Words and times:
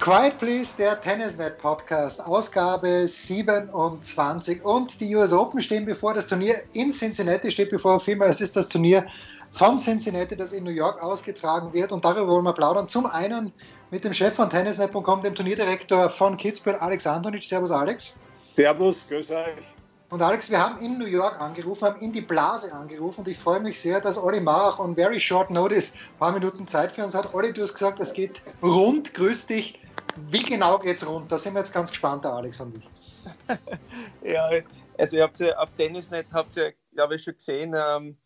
Quiet 0.00 0.38
Please, 0.38 0.74
der 0.78 0.98
Tennisnet 0.98 1.58
Podcast, 1.58 2.26
Ausgabe 2.26 3.06
27 3.06 4.64
und 4.64 4.98
die 4.98 5.14
US 5.14 5.30
Open 5.30 5.60
stehen 5.60 5.84
bevor. 5.84 6.14
Das 6.14 6.26
Turnier 6.26 6.54
in 6.72 6.90
Cincinnati 6.90 7.50
steht 7.50 7.68
bevor. 7.68 8.00
Vielmehr, 8.00 8.28
es 8.28 8.40
ist 8.40 8.56
das 8.56 8.68
Turnier 8.68 9.04
von 9.50 9.78
Cincinnati, 9.78 10.36
das 10.36 10.54
in 10.54 10.64
New 10.64 10.70
York 10.70 11.02
ausgetragen 11.02 11.74
wird 11.74 11.92
und 11.92 12.02
darüber 12.02 12.28
wollen 12.28 12.44
wir 12.44 12.54
plaudern. 12.54 12.88
Zum 12.88 13.04
einen 13.04 13.52
mit 13.90 14.02
dem 14.02 14.14
Chef 14.14 14.34
von 14.34 14.48
Tennisnet.com, 14.48 15.22
dem 15.22 15.34
Turnierdirektor 15.34 16.08
von 16.08 16.38
Kitzbühel, 16.38 16.76
Alex 16.76 17.06
Antonic. 17.06 17.44
Servus, 17.44 17.70
Alex. 17.70 18.18
Servus, 18.54 19.06
grüß 19.06 19.30
euch. 19.32 19.58
Und 20.08 20.22
Alex, 20.22 20.50
wir 20.50 20.58
haben 20.58 20.82
in 20.82 20.98
New 20.98 21.06
York 21.06 21.38
angerufen, 21.40 21.84
haben 21.84 22.00
in 22.00 22.12
die 22.12 22.22
Blase 22.22 22.72
angerufen 22.72 23.20
und 23.20 23.28
ich 23.28 23.38
freue 23.38 23.60
mich 23.60 23.78
sehr, 23.78 24.00
dass 24.00 24.20
Olli 24.20 24.40
Marach 24.40 24.78
on 24.78 24.96
very 24.96 25.20
short 25.20 25.50
notice 25.50 25.92
ein 25.92 26.18
paar 26.18 26.32
Minuten 26.32 26.66
Zeit 26.66 26.92
für 26.92 27.04
uns 27.04 27.14
hat. 27.14 27.32
Olli, 27.34 27.52
du 27.52 27.62
hast 27.62 27.74
gesagt, 27.74 28.00
es 28.00 28.14
geht 28.14 28.40
rund. 28.62 29.14
Grüß 29.14 29.46
dich. 29.46 29.78
Wie 30.30 30.42
genau 30.42 30.78
geht's 30.78 31.06
rund? 31.06 31.30
Da 31.30 31.38
sind 31.38 31.54
wir 31.54 31.60
jetzt 31.60 31.72
ganz 31.72 31.90
gespannt, 31.90 32.24
der 32.24 32.32
Alex 32.32 32.60
und 32.60 32.76
ich. 32.76 32.88
ja, 34.32 34.48
also 34.98 35.16
ihr 35.16 35.22
habt 35.22 35.40
ja 35.40 35.56
auf 35.58 35.70
Tennisnet 35.76 36.26
habt 36.32 36.56
ihr, 36.56 36.74
glaube 36.92 37.16
ich, 37.16 37.24
schon 37.24 37.34
gesehen, 37.34 37.74
ähm, 37.76 38.16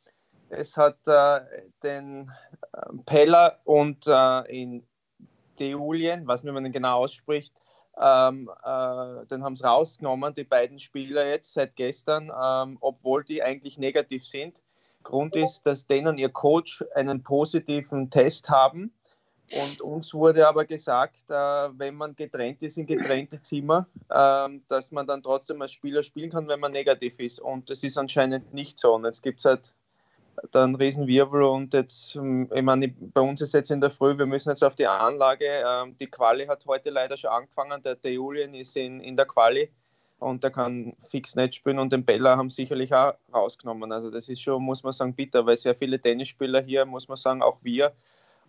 es 0.50 0.76
hat 0.76 0.98
äh, 1.06 1.40
den 1.82 2.30
äh, 2.72 2.96
Peller 3.06 3.60
und 3.64 4.06
äh, 4.06 4.62
in 4.62 4.86
Deulien, 5.58 6.26
was 6.26 6.42
man 6.42 6.70
genau 6.70 7.04
ausspricht, 7.04 7.54
ähm, 8.00 8.50
äh, 8.64 9.26
den 9.26 9.44
haben 9.44 9.56
sie 9.56 9.64
rausgenommen, 9.64 10.34
die 10.34 10.44
beiden 10.44 10.78
Spieler 10.78 11.26
jetzt 11.28 11.52
seit 11.52 11.76
gestern, 11.76 12.32
ähm, 12.42 12.78
obwohl 12.80 13.24
die 13.24 13.42
eigentlich 13.42 13.78
negativ 13.78 14.26
sind. 14.26 14.62
Grund 15.04 15.36
ist, 15.36 15.62
dass 15.66 15.86
denen 15.86 16.18
ihr 16.18 16.30
Coach 16.30 16.82
einen 16.94 17.22
positiven 17.22 18.10
Test 18.10 18.48
haben. 18.48 18.92
Und 19.52 19.80
uns 19.82 20.14
wurde 20.14 20.48
aber 20.48 20.64
gesagt, 20.64 21.24
äh, 21.28 21.34
wenn 21.34 21.94
man 21.94 22.16
getrennt 22.16 22.62
ist 22.62 22.78
in 22.78 22.86
getrennte 22.86 23.40
Zimmer, 23.42 23.86
äh, 24.08 24.48
dass 24.68 24.90
man 24.90 25.06
dann 25.06 25.22
trotzdem 25.22 25.60
als 25.60 25.72
Spieler 25.72 26.02
spielen 26.02 26.30
kann, 26.30 26.48
wenn 26.48 26.60
man 26.60 26.72
negativ 26.72 27.20
ist. 27.20 27.40
Und 27.40 27.68
das 27.68 27.84
ist 27.84 27.98
anscheinend 27.98 28.54
nicht 28.54 28.78
so. 28.78 28.94
Und 28.94 29.04
jetzt 29.04 29.22
gibt 29.22 29.40
es 29.40 29.44
halt 29.44 29.74
da 30.50 30.64
einen 30.64 30.74
Riesenwirbel 30.74 31.42
und 31.42 31.74
jetzt, 31.74 32.16
ähm, 32.16 32.50
ich 32.52 32.62
meine, 32.62 32.88
bei 32.88 33.20
uns 33.20 33.40
ist 33.40 33.54
jetzt 33.54 33.70
in 33.70 33.80
der 33.80 33.90
Früh, 33.90 34.16
wir 34.16 34.26
müssen 34.26 34.48
jetzt 34.48 34.64
auf 34.64 34.74
die 34.74 34.86
Anlage. 34.86 35.46
Ähm, 35.46 35.96
die 35.98 36.06
Quali 36.06 36.46
hat 36.46 36.64
heute 36.66 36.90
leider 36.90 37.16
schon 37.16 37.30
angefangen. 37.30 37.82
Der, 37.82 37.96
der 37.96 38.12
Julian 38.12 38.54
ist 38.54 38.76
in, 38.76 39.00
in 39.00 39.16
der 39.16 39.26
Quali 39.26 39.70
und 40.18 40.42
der 40.42 40.50
kann 40.50 40.94
fix 41.00 41.36
nicht 41.36 41.54
spielen 41.54 41.78
und 41.78 41.92
den 41.92 42.04
Bella 42.04 42.36
haben 42.36 42.50
sicherlich 42.50 42.94
auch 42.94 43.14
rausgenommen. 43.32 43.92
Also 43.92 44.10
das 44.10 44.28
ist 44.28 44.40
schon, 44.40 44.62
muss 44.62 44.82
man 44.82 44.92
sagen, 44.92 45.14
bitter, 45.14 45.44
weil 45.46 45.56
sehr 45.56 45.74
viele 45.74 46.00
Tennisspieler 46.00 46.62
hier, 46.62 46.84
muss 46.84 47.08
man 47.08 47.16
sagen, 47.16 47.42
auch 47.42 47.58
wir, 47.62 47.92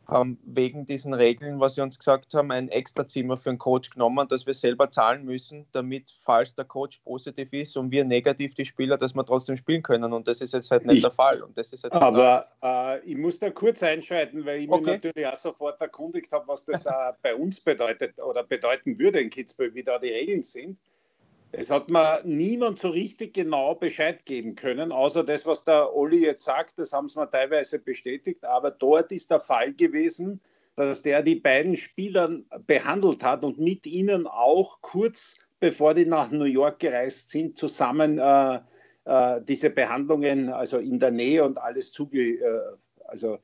haben 0.07 0.39
wegen 0.45 0.85
diesen 0.85 1.13
Regeln, 1.13 1.59
was 1.59 1.75
sie 1.75 1.81
uns 1.81 1.97
gesagt 1.97 2.33
haben, 2.33 2.51
ein 2.51 2.69
Extrazimmer 2.69 3.37
für 3.37 3.49
einen 3.49 3.59
Coach 3.59 3.89
genommen, 3.89 4.27
dass 4.27 4.45
wir 4.45 4.53
selber 4.53 4.91
zahlen 4.91 5.25
müssen, 5.25 5.67
damit, 5.71 6.15
falls 6.19 6.55
der 6.55 6.65
Coach 6.65 6.99
positiv 6.99 7.51
ist 7.53 7.77
und 7.77 7.91
wir 7.91 8.05
negativ 8.05 8.53
die 8.55 8.65
Spieler, 8.65 8.97
dass 8.97 9.15
wir 9.15 9.25
trotzdem 9.25 9.57
spielen 9.57 9.83
können. 9.83 10.13
Und 10.13 10.27
das 10.27 10.41
ist 10.41 10.53
jetzt 10.53 10.71
halt 10.71 10.85
nicht 10.85 10.97
ich, 10.97 11.01
der 11.01 11.11
Fall. 11.11 11.41
Und 11.41 11.57
das 11.57 11.73
ist 11.73 11.83
halt 11.83 11.93
aber 11.93 12.47
äh, 12.61 12.99
ich 13.05 13.17
muss 13.17 13.39
da 13.39 13.49
kurz 13.49 13.83
einschalten, 13.83 14.45
weil 14.45 14.59
ich 14.59 14.69
okay. 14.69 14.91
mich 14.91 15.03
natürlich 15.03 15.27
auch 15.27 15.35
sofort 15.35 15.81
erkundigt 15.81 16.31
habe, 16.31 16.47
was 16.47 16.63
das 16.65 16.85
äh, 16.85 16.91
bei 17.21 17.35
uns 17.35 17.59
bedeutet 17.59 18.21
oder 18.21 18.43
bedeuten 18.43 18.97
würde 18.99 19.19
in 19.19 19.29
Kitzbühel, 19.29 19.73
wie 19.73 19.83
da 19.83 19.99
die 19.99 20.09
Regeln 20.09 20.43
sind. 20.43 20.79
Es 21.57 21.71
hat 21.71 21.89
mir 21.89 22.21
niemand 22.25 22.79
so 22.79 22.89
richtig 22.89 23.33
genau 23.33 23.75
Bescheid 23.75 24.25
geben 24.25 24.55
können, 24.55 24.91
außer 24.91 25.23
das, 25.23 25.45
was 25.45 25.63
der 25.63 25.95
Olli 25.95 26.25
jetzt 26.25 26.43
sagt, 26.43 26.77
das 26.77 26.91
haben 26.91 27.07
sie 27.07 27.17
mir 27.17 27.29
teilweise 27.29 27.79
bestätigt. 27.79 28.43
Aber 28.43 28.71
dort 28.71 29.11
ist 29.11 29.31
der 29.31 29.39
Fall 29.39 29.73
gewesen, 29.73 30.41
dass 30.75 31.01
der 31.01 31.23
die 31.23 31.35
beiden 31.35 31.77
Spieler 31.77 32.39
behandelt 32.67 33.23
hat 33.23 33.45
und 33.45 33.59
mit 33.59 33.87
ihnen 33.87 34.27
auch 34.27 34.81
kurz 34.81 35.39
bevor 35.59 35.93
die 35.93 36.05
nach 36.05 36.31
New 36.31 36.43
York 36.45 36.79
gereist 36.79 37.29
sind, 37.29 37.57
zusammen 37.57 38.19
äh, 38.19 38.59
äh, 39.05 39.41
diese 39.41 39.69
Behandlungen, 39.69 40.49
also 40.49 40.77
in 40.77 40.99
der 40.99 41.11
Nähe 41.11 41.43
und 41.43 41.57
alles 41.57 41.91
zuge 41.91 42.19
äh, 42.19 42.61
also, 43.07 43.39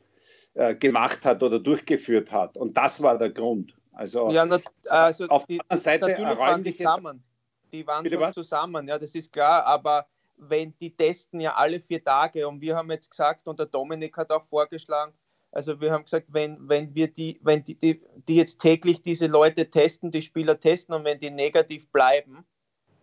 äh, 0.54 0.76
gemacht 0.76 1.24
hat 1.24 1.42
oder 1.42 1.60
durchgeführt 1.60 2.32
hat. 2.32 2.58
Und 2.58 2.76
das 2.76 3.02
war 3.02 3.18
der 3.18 3.30
Grund. 3.30 3.76
Also, 3.94 4.30
ja, 4.30 4.48
also 4.88 5.28
auf 5.28 5.46
die, 5.46 5.58
der 5.58 5.66
anderen 5.70 5.82
Seite 5.82 6.38
räumliche, 6.38 6.78
zusammen 6.78 7.24
die 7.72 7.86
waren 7.88 8.04
Bitte 8.04 8.16
schon 8.16 8.24
was? 8.24 8.36
zusammen, 8.36 8.88
ja, 8.88 8.98
das 9.00 9.16
ist 9.16 9.32
klar, 9.32 9.66
aber 9.66 10.08
wenn 10.38 10.74
die 10.80 10.96
testen 10.96 11.40
ja 11.40 11.56
alle 11.56 11.80
vier 11.80 12.04
Tage 12.04 12.48
und 12.48 12.62
wir 12.62 12.76
haben 12.76 12.90
jetzt 12.92 13.12
gesagt, 13.12 13.48
und 13.48 13.60
der 13.60 13.68
Dominik 13.68 14.18
hat 14.18 14.32
auch 14.32 14.46
vorgeschlagen, 14.46 15.14
also 15.52 15.80
wir 15.82 15.92
haben 15.92 16.06
gesagt, 16.06 16.28
wenn, 16.30 16.58
wenn 16.68 16.96
wir 16.96 17.08
die, 17.08 17.40
wenn 17.44 17.64
die, 17.64 17.76
die, 17.76 18.02
die 18.28 18.36
jetzt 18.36 18.60
täglich 18.60 19.02
diese 19.02 19.28
Leute 19.28 19.70
testen, 19.70 20.10
die 20.10 20.22
Spieler 20.22 20.60
testen 20.60 20.96
und 20.96 21.04
wenn 21.04 21.20
die 21.20 21.30
negativ 21.30 21.90
bleiben, 21.92 22.46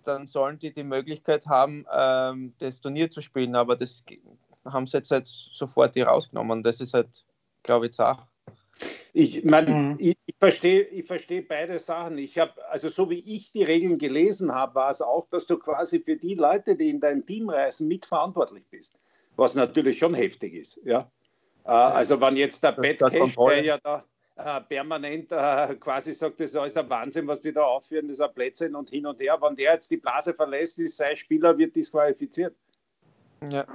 dann 0.04 0.26
sollen 0.26 0.58
die 0.58 0.72
die 0.72 0.84
Möglichkeit 0.84 1.46
haben, 1.46 1.84
ähm, 1.92 2.54
das 2.58 2.80
Turnier 2.80 3.10
zu 3.10 3.20
spielen. 3.20 3.54
Aber 3.54 3.76
das 3.76 4.02
haben 4.64 4.86
sie 4.86 4.96
jetzt 4.96 5.10
halt 5.10 5.26
sofort 5.26 5.94
hier 5.94 6.06
rausgenommen. 6.06 6.62
Das 6.62 6.80
ist 6.80 6.94
halt, 6.94 7.24
glaube 7.62 7.86
ich, 7.86 7.94
Sache. 7.94 8.26
Ich 9.12 9.44
meine, 9.44 9.70
mhm. 9.70 9.96
ich, 9.98 10.16
ich 10.26 10.34
verstehe 10.38 10.82
ich 10.82 11.06
versteh 11.06 11.40
beide 11.40 11.78
Sachen. 11.78 12.18
Ich 12.18 12.38
habe, 12.38 12.52
also 12.70 12.88
so 12.88 13.10
wie 13.10 13.20
ich 13.20 13.52
die 13.52 13.64
Regeln 13.64 13.98
gelesen 13.98 14.54
habe, 14.54 14.76
war 14.76 14.90
es 14.90 15.02
auch, 15.02 15.26
dass 15.30 15.46
du 15.46 15.58
quasi 15.58 16.00
für 16.00 16.16
die 16.16 16.34
Leute, 16.34 16.76
die 16.76 16.90
in 16.90 17.00
dein 17.00 17.26
Team 17.26 17.48
reisen, 17.48 17.88
mitverantwortlich 17.88 18.64
bist. 18.70 18.94
Was 19.36 19.54
natürlich 19.54 19.98
schon 19.98 20.14
heftig 20.14 20.54
ist. 20.54 20.80
Ja? 20.84 21.10
Äh, 21.64 21.70
also 21.70 22.20
wenn 22.20 22.36
jetzt 22.36 22.62
der 22.62 22.72
Batcash, 22.72 23.36
der 23.36 23.62
ja 23.62 23.78
da 23.78 24.04
äh, 24.36 24.60
permanent 24.60 25.32
äh, 25.32 25.74
quasi 25.76 26.12
sagt, 26.12 26.40
das 26.40 26.50
ist 26.50 26.56
alles 26.56 26.76
ein 26.76 26.88
Wahnsinn, 26.88 27.26
was 27.26 27.40
die 27.40 27.52
da 27.52 27.62
aufführen, 27.62 28.08
das 28.08 28.18
ist 28.18 28.20
ein 28.20 28.32
Blödsinn 28.34 28.74
und 28.74 28.90
hin 28.90 29.06
und 29.06 29.20
her. 29.20 29.38
Wenn 29.40 29.56
der 29.56 29.74
jetzt 29.74 29.90
die 29.90 29.96
Blase 29.96 30.32
verlässt, 30.32 30.78
ist 30.78 30.96
sein 30.96 31.16
Spieler, 31.16 31.58
wird 31.58 31.74
disqualifiziert. 31.74 32.54
Ja. 33.50 33.66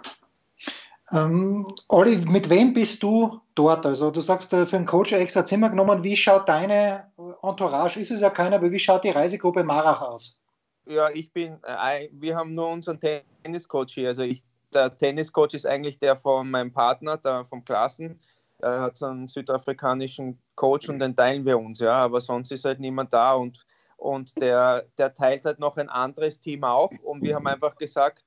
Ähm, 1.12 1.68
Olli, 1.90 2.18
mit 2.18 2.50
wem 2.50 2.74
bist 2.74 3.04
du 3.04 3.42
dort? 3.56 3.86
Also 3.86 4.10
du 4.12 4.22
sagst, 4.22 4.54
äh, 4.54 4.66
für 4.66 4.78
einen 4.78 4.86
Coach 4.86 5.12
extra 5.12 5.46
Zimmer 5.46 5.70
genommen. 5.70 6.04
Wie 6.04 6.16
schaut 6.16 6.48
deine 6.48 7.12
Entourage? 7.42 8.00
Ist 8.00 8.12
es 8.12 8.22
ja 8.22 8.30
keiner, 8.30 8.56
aber 8.56 8.72
wie 8.72 8.80
schaut 8.80 9.04
die 9.04 9.10
Reisegruppe 9.10 9.64
Marach 9.64 10.02
aus? 10.02 10.42
Ja, 10.86 11.10
ich 11.10 11.32
bin, 11.32 11.60
äh, 11.64 12.10
wir 12.12 12.36
haben 12.36 12.56
nur 12.56 12.70
unseren 12.70 13.00
Tenniscoach 13.00 13.92
hier. 13.94 14.10
Also 14.10 14.24
ich, 14.24 14.44
der 14.74 14.98
Tenniscoach 14.98 15.54
ist 15.54 15.66
eigentlich 15.66 16.00
der 16.00 16.16
von 16.16 16.50
meinem 16.50 16.72
Partner, 16.72 17.18
der 17.18 17.46
vom 17.46 17.64
Klassen. 17.64 18.20
Er 18.60 18.82
hat 18.82 18.98
so 18.98 19.08
einen 19.08 19.28
südafrikanischen 19.28 20.40
Coach 20.56 20.88
und 20.90 21.00
den 21.00 21.16
teilen 21.16 21.46
wir 21.46 21.60
uns, 21.60 21.80
ja. 21.80 21.96
Aber 21.96 22.22
sonst 22.22 22.52
ist 22.52 22.66
halt 22.66 22.80
niemand 22.80 23.14
da 23.14 23.34
und, 23.34 23.66
und 23.98 24.40
der, 24.42 24.86
der 24.98 25.14
teilt 25.14 25.46
halt 25.46 25.60
noch 25.60 25.78
ein 25.78 25.90
anderes 25.90 26.40
Team 26.40 26.64
auch. 26.64 26.92
Und 27.04 27.24
wir 27.24 27.36
haben 27.36 27.48
einfach 27.48 27.76
gesagt, 27.76 28.24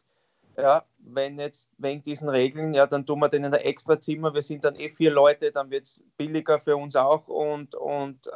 ja, 0.57 0.85
wenn 1.09 1.39
jetzt 1.39 1.71
wegen 1.79 2.03
diesen 2.03 2.29
Regeln, 2.29 2.75
ja, 2.75 2.87
dann 2.87 3.07
tun 3.07 3.21
wir 3.21 3.29
den 3.29 3.45
in 3.45 3.55
ein 3.55 3.61
extra 3.61 4.01
Zimmer, 4.01 4.35
wir 4.35 4.43
sind 4.43 4.65
dann 4.65 4.75
eh 4.77 4.89
vier 4.89 5.11
Leute, 5.11 5.53
dann 5.53 5.71
wird 5.71 5.85
es 5.85 6.03
billiger 6.17 6.59
für 6.59 6.77
uns 6.77 6.97
auch 6.97 7.29
und, 7.29 7.75
und 7.75 8.27
äh, 8.27 8.31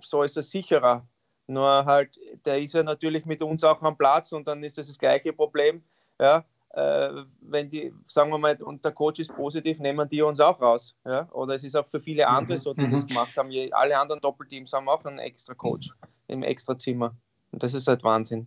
so 0.00 0.22
ist 0.22 0.36
es 0.36 0.50
sicherer. 0.50 1.06
Nur 1.46 1.84
halt, 1.84 2.18
der 2.44 2.58
ist 2.58 2.74
ja 2.74 2.82
natürlich 2.82 3.24
mit 3.24 3.42
uns 3.42 3.64
auch 3.64 3.80
am 3.82 3.96
Platz 3.96 4.32
und 4.32 4.48
dann 4.48 4.62
ist 4.62 4.78
das 4.78 4.86
das 4.86 4.98
gleiche 4.98 5.32
Problem, 5.32 5.82
ja, 6.20 6.44
äh, 6.70 7.24
wenn 7.40 7.70
die, 7.70 7.92
sagen 8.06 8.30
wir 8.30 8.38
mal, 8.38 8.60
und 8.62 8.84
der 8.84 8.92
Coach 8.92 9.20
ist 9.20 9.34
positiv, 9.34 9.78
nehmen 9.78 10.08
die 10.08 10.22
uns 10.22 10.40
auch 10.40 10.60
raus. 10.60 10.94
Ja? 11.04 11.28
Oder 11.32 11.54
es 11.54 11.64
ist 11.64 11.76
auch 11.76 11.86
für 11.86 12.00
viele 12.00 12.28
andere 12.28 12.54
mhm. 12.54 12.62
so, 12.62 12.74
die 12.74 12.82
mhm. 12.82 12.92
das 12.92 13.06
gemacht 13.06 13.36
haben. 13.36 13.50
Alle 13.72 13.98
anderen 13.98 14.20
Doppelteams 14.20 14.72
haben 14.72 14.88
auch 14.88 15.04
einen 15.04 15.18
extra 15.18 15.54
Coach 15.54 15.90
im 16.26 16.42
extra 16.42 16.76
Zimmer. 16.76 17.16
Und 17.52 17.62
das 17.62 17.72
ist 17.72 17.88
halt 17.88 18.04
Wahnsinn. 18.04 18.46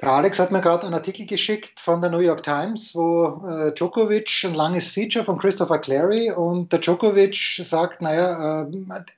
Der 0.00 0.12
Alex 0.12 0.38
hat 0.38 0.50
mir 0.50 0.60
gerade 0.60 0.84
einen 0.84 0.94
Artikel 0.94 1.24
geschickt 1.24 1.80
von 1.80 2.02
der 2.02 2.10
New 2.10 2.18
York 2.18 2.42
Times, 2.42 2.94
wo 2.94 3.48
äh, 3.48 3.72
Djokovic 3.72 4.44
ein 4.44 4.54
langes 4.54 4.90
Feature 4.90 5.24
von 5.24 5.38
Christopher 5.38 5.78
Clary 5.78 6.30
und 6.30 6.70
der 6.70 6.80
Djokovic 6.80 7.62
sagt, 7.62 8.02
naja, 8.02 8.64
äh, 8.64 8.66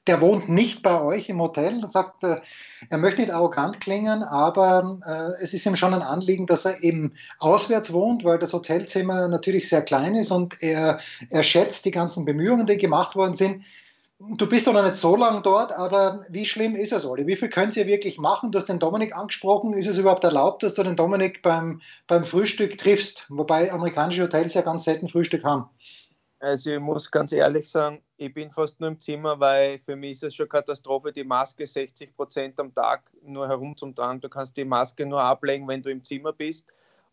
der 0.06 0.20
wohnt 0.20 0.48
nicht 0.48 0.82
bei 0.82 1.02
euch 1.02 1.28
im 1.28 1.40
Hotel 1.40 1.82
und 1.82 1.92
sagt, 1.92 2.22
äh, 2.22 2.36
er 2.90 2.98
möchte 2.98 3.22
nicht 3.22 3.32
arrogant 3.32 3.80
klingen, 3.80 4.22
aber 4.22 4.98
äh, 5.04 5.42
es 5.42 5.52
ist 5.52 5.66
ihm 5.66 5.74
schon 5.74 5.94
ein 5.94 6.02
Anliegen, 6.02 6.46
dass 6.46 6.64
er 6.64 6.80
eben 6.84 7.14
auswärts 7.40 7.92
wohnt, 7.92 8.22
weil 8.22 8.38
das 8.38 8.52
Hotelzimmer 8.52 9.26
natürlich 9.26 9.68
sehr 9.68 9.82
klein 9.82 10.14
ist 10.14 10.30
und 10.30 10.62
er, 10.62 11.00
er 11.28 11.42
schätzt 11.42 11.86
die 11.86 11.90
ganzen 11.90 12.24
Bemühungen, 12.24 12.66
die 12.66 12.78
gemacht 12.78 13.16
worden 13.16 13.34
sind. 13.34 13.64
Du 14.20 14.48
bist 14.48 14.66
doch 14.66 14.72
noch 14.72 14.82
nicht 14.82 14.96
so 14.96 15.14
lange 15.14 15.42
dort, 15.42 15.72
aber 15.72 16.26
wie 16.28 16.44
schlimm 16.44 16.74
ist 16.74 16.92
es, 16.92 17.06
Olli? 17.06 17.28
Wie 17.28 17.36
viel 17.36 17.50
könnt 17.50 17.76
ihr 17.76 17.86
wirklich 17.86 18.18
machen? 18.18 18.50
Du 18.50 18.58
hast 18.58 18.68
den 18.68 18.80
Dominik 18.80 19.16
angesprochen. 19.16 19.74
Ist 19.74 19.86
es 19.86 19.96
überhaupt 19.96 20.24
erlaubt, 20.24 20.64
dass 20.64 20.74
du 20.74 20.82
den 20.82 20.96
Dominik 20.96 21.40
beim, 21.40 21.80
beim 22.08 22.24
Frühstück 22.24 22.78
triffst? 22.78 23.26
Wobei 23.28 23.72
amerikanische 23.72 24.24
Hotels 24.24 24.54
ja 24.54 24.62
ganz 24.62 24.84
selten 24.84 25.08
Frühstück 25.08 25.44
haben. 25.44 25.70
Also 26.40 26.72
ich 26.72 26.80
muss 26.80 27.12
ganz 27.12 27.30
ehrlich 27.30 27.70
sagen, 27.70 28.02
ich 28.16 28.34
bin 28.34 28.50
fast 28.50 28.80
nur 28.80 28.88
im 28.88 29.00
Zimmer, 29.00 29.38
weil 29.38 29.78
für 29.78 29.94
mich 29.94 30.12
ist 30.12 30.24
es 30.24 30.34
schon 30.34 30.48
Katastrophe, 30.48 31.12
die 31.12 31.24
Maske 31.24 31.64
60 31.64 32.16
Prozent 32.16 32.58
am 32.58 32.74
Tag 32.74 33.12
nur 33.22 33.46
herumzutragen. 33.46 34.20
Du 34.20 34.28
kannst 34.28 34.56
die 34.56 34.64
Maske 34.64 35.06
nur 35.06 35.22
ablegen, 35.22 35.68
wenn 35.68 35.82
du 35.82 35.90
im 35.90 36.02
Zimmer 36.02 36.32
bist 36.32 36.66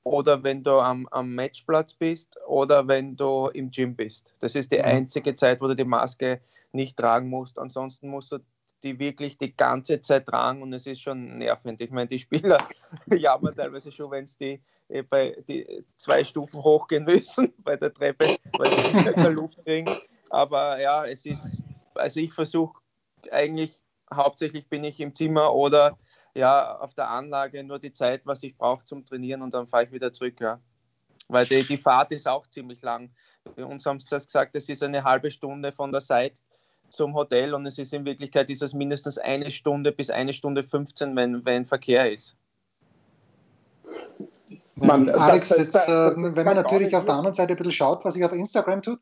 oder 0.06 0.44
wenn 0.44 0.64
du 0.64 0.80
am, 0.80 1.08
am 1.10 1.34
Matchplatz 1.34 1.96
bist 1.96 2.38
oder 2.48 2.88
wenn 2.88 3.18
du 3.18 3.48
im 3.48 3.72
Gym 3.72 3.96
bist. 3.96 4.36
Das 4.40 4.54
ist 4.56 4.72
die 4.72 4.78
mhm. 4.78 4.86
einzige 4.86 5.36
Zeit, 5.36 5.60
wo 5.60 5.68
du 5.68 5.76
die 5.76 5.84
Maske 5.84 6.40
nicht 6.72 6.96
tragen 6.96 7.28
musst. 7.28 7.58
Ansonsten 7.58 8.08
musst 8.08 8.32
du 8.32 8.38
die 8.84 9.00
wirklich 9.00 9.40
die 9.40 9.58
ganze 9.58 10.00
Zeit 10.02 10.28
tragen 10.28 10.62
und 10.62 10.72
es 10.74 10.86
ist 10.86 11.02
schon 11.02 11.40
nervend. 11.40 11.82
Ich 11.82 11.90
meine, 11.90 12.08
die 12.08 12.20
Spieler 12.20 12.60
jammern 13.08 13.56
teilweise 13.56 13.92
schon, 13.92 14.12
wenn 14.12 14.26
es 14.26 14.38
die, 14.38 14.62
äh, 14.90 15.02
bei, 15.02 15.36
die 15.48 15.84
zwei 15.98 16.24
Stufen 16.24 16.64
hochgehen 16.64 17.04
müssen 17.04 17.52
bei 17.64 17.76
der 17.76 17.92
Treppe, 17.92 18.38
weil 18.60 18.72
sie 18.72 18.98
nicht 18.98 19.18
mehr 19.18 19.32
Luft 19.32 19.58
kriegen. 19.66 19.90
Aber 20.30 20.80
ja, 20.80 21.04
es 21.08 21.26
ist, 21.26 21.58
also 21.96 22.20
ich 22.20 22.32
versuche 22.32 22.80
eigentlich, 23.32 23.82
hauptsächlich 24.14 24.68
bin 24.68 24.84
ich 24.84 25.00
im 25.00 25.16
Zimmer 25.16 25.52
oder 25.56 25.98
ja, 26.36 26.78
auf 26.78 26.94
der 26.94 27.10
Anlage 27.10 27.64
nur 27.64 27.80
die 27.80 27.94
Zeit, 27.94 28.26
was 28.26 28.44
ich 28.44 28.58
brauche 28.58 28.84
zum 28.84 29.06
Trainieren 29.06 29.42
und 29.42 29.54
dann 29.54 29.68
fahre 29.68 29.84
ich 29.84 29.92
wieder 29.92 30.12
zurück. 30.12 30.40
Ja. 30.42 30.60
Weil 31.28 31.46
die, 31.46 31.66
die 31.66 31.78
Fahrt 31.78 32.12
ist 32.12 32.28
auch 32.28 32.46
ziemlich 32.48 32.82
lang. 32.82 33.10
Bei 33.56 33.66
uns 33.66 33.86
haben 33.86 34.00
sie 34.00 34.10
das 34.10 34.26
gesagt, 34.26 34.56
es 34.56 34.70
ist 34.70 34.84
eine 34.84 35.04
halbe 35.04 35.32
Stunde 35.32 35.72
von 35.72 35.92
der 35.92 36.02
Seite 36.02 36.42
zum 36.90 37.14
Hotel 37.16 37.54
und 37.54 37.66
es 37.66 37.78
ist 37.78 37.94
in 37.94 38.06
Wirklichkeit 38.06 38.50
ist 38.50 38.62
es 38.62 38.74
mindestens 38.74 39.18
eine 39.18 39.50
Stunde 39.50 39.92
bis 39.92 40.10
eine 40.10 40.34
Stunde 40.34 40.64
15, 40.64 41.16
wenn, 41.16 41.46
wenn 41.46 41.66
Verkehr 41.66 42.12
ist. 42.12 42.36
Man, 44.76 45.10
Alex, 45.10 45.50
jetzt, 45.50 45.76
äh, 45.76 46.12
wenn 46.16 46.46
man 46.46 46.56
natürlich 46.56 46.96
auf 46.96 47.06
der 47.06 47.16
anderen 47.16 47.34
Seite 47.34 47.54
ein 47.54 47.58
bisschen 47.58 47.72
schaut, 47.72 48.04
was 48.04 48.14
sich 48.14 48.26
auf 48.26 48.34
Instagram 48.34 48.82
tut, 48.82 49.00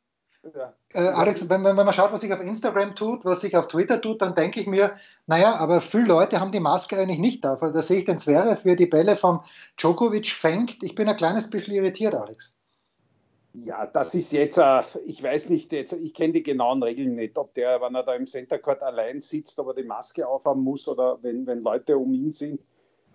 ja. 0.53 0.73
Äh, 0.93 1.07
Alex, 1.07 1.49
wenn, 1.49 1.63
wenn, 1.63 1.75
man 1.75 1.93
schaut, 1.93 2.11
was 2.11 2.21
sich 2.21 2.33
auf 2.33 2.41
Instagram 2.41 2.95
tut, 2.95 3.23
was 3.25 3.41
sich 3.41 3.55
auf 3.55 3.67
Twitter 3.67 4.01
tut, 4.01 4.21
dann 4.21 4.35
denke 4.35 4.59
ich 4.59 4.67
mir, 4.67 4.97
naja, 5.25 5.55
aber 5.55 5.81
viele 5.81 6.05
Leute 6.05 6.39
haben 6.39 6.51
die 6.51 6.59
Maske 6.59 6.97
eigentlich 6.97 7.19
nicht 7.19 7.45
auf. 7.45 7.63
Also 7.63 7.73
da 7.73 7.81
sehe 7.81 7.99
ich 7.99 8.05
den 8.05 8.17
Zverev, 8.17 8.65
wie 8.65 8.75
die 8.75 8.85
Bälle 8.85 9.15
vom 9.15 9.43
Djokovic 9.77 10.27
fängt. 10.27 10.83
Ich 10.83 10.95
bin 10.95 11.07
ein 11.07 11.17
kleines 11.17 11.49
bisschen 11.49 11.75
irritiert, 11.75 12.15
Alex. 12.15 12.55
Ja, 13.55 13.85
das 13.85 14.15
ist 14.15 14.31
jetzt, 14.31 14.57
äh, 14.57 14.81
ich 15.05 15.21
weiß 15.21 15.49
nicht, 15.49 15.71
jetzt, 15.71 15.93
ich 15.93 16.13
kenne 16.15 16.33
die 16.33 16.43
genauen 16.43 16.81
Regeln 16.81 17.13
nicht, 17.13 17.37
ob 17.37 17.53
der, 17.53 17.79
wenn 17.81 17.93
er 17.93 18.03
da 18.03 18.15
im 18.15 18.25
Center 18.25 18.57
Court 18.57 18.81
allein 18.81 19.21
sitzt, 19.21 19.59
ob 19.59 19.67
er 19.67 19.73
die 19.75 19.83
Maske 19.83 20.27
aufhaben 20.27 20.63
muss 20.63 20.87
oder 20.87 21.19
wenn, 21.21 21.45
wenn 21.45 21.61
Leute 21.61 21.97
um 21.97 22.13
ihn 22.13 22.31
sind. 22.31 22.59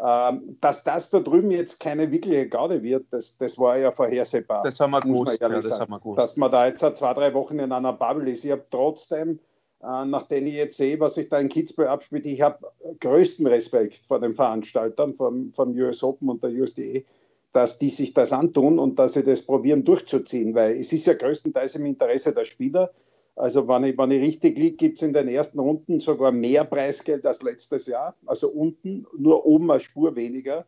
Ähm, 0.00 0.56
dass 0.60 0.84
das 0.84 1.10
da 1.10 1.18
drüben 1.18 1.50
jetzt 1.50 1.80
keine 1.80 2.12
wirkliche 2.12 2.48
Garde 2.48 2.82
wird, 2.82 3.06
das, 3.10 3.36
das 3.36 3.58
war 3.58 3.76
ja 3.78 3.90
vorhersehbar. 3.90 4.62
Das 4.62 4.78
haben 4.78 4.92
wir 4.92 5.00
gewusst. 5.00 5.40
Ja, 5.40 5.48
das 5.48 5.80
haben 5.80 5.90
wir 5.90 5.98
gewusst. 5.98 6.18
Dass 6.18 6.36
man 6.36 6.52
da 6.52 6.68
jetzt 6.68 6.80
zwei, 6.96 7.14
drei 7.14 7.34
Wochen 7.34 7.58
in 7.58 7.72
einer 7.72 7.92
Bubble 7.92 8.30
ist. 8.30 8.44
Ich 8.44 8.52
habe 8.52 8.64
trotzdem, 8.70 9.40
äh, 9.82 10.04
nachdem 10.04 10.46
ich 10.46 10.54
jetzt 10.54 10.76
sehe, 10.76 11.00
was 11.00 11.16
sich 11.16 11.28
da 11.28 11.40
in 11.40 11.48
Kitzbühel 11.48 11.88
abspielt, 11.88 12.26
ich 12.26 12.40
habe 12.42 12.70
größten 13.00 13.46
Respekt 13.48 13.98
vor 14.06 14.20
den 14.20 14.34
Veranstaltern 14.34 15.14
vom, 15.14 15.52
vom 15.52 15.70
US 15.72 16.04
Open 16.04 16.28
und 16.28 16.44
der 16.44 16.50
USDE, 16.50 17.04
dass 17.52 17.78
die 17.78 17.90
sich 17.90 18.14
das 18.14 18.32
antun 18.32 18.78
und 18.78 19.00
dass 19.00 19.14
sie 19.14 19.24
das 19.24 19.42
probieren 19.42 19.84
durchzuziehen, 19.84 20.54
weil 20.54 20.76
es 20.76 20.92
ist 20.92 21.06
ja 21.06 21.14
größtenteils 21.14 21.74
im 21.74 21.86
Interesse 21.86 22.32
der 22.32 22.44
Spieler. 22.44 22.92
Also 23.38 23.68
wenn 23.68 23.84
ich, 23.84 23.96
wenn 23.96 24.10
ich 24.10 24.20
richtig 24.20 24.58
liege, 24.58 24.76
gibt 24.76 25.00
es 25.00 25.06
in 25.06 25.12
den 25.12 25.28
ersten 25.28 25.60
Runden 25.60 26.00
sogar 26.00 26.32
mehr 26.32 26.64
Preisgeld 26.64 27.24
als 27.24 27.40
letztes 27.42 27.86
Jahr. 27.86 28.16
Also 28.26 28.48
unten, 28.48 29.06
nur 29.16 29.46
oben 29.46 29.70
eine 29.70 29.80
Spur 29.80 30.16
weniger. 30.16 30.66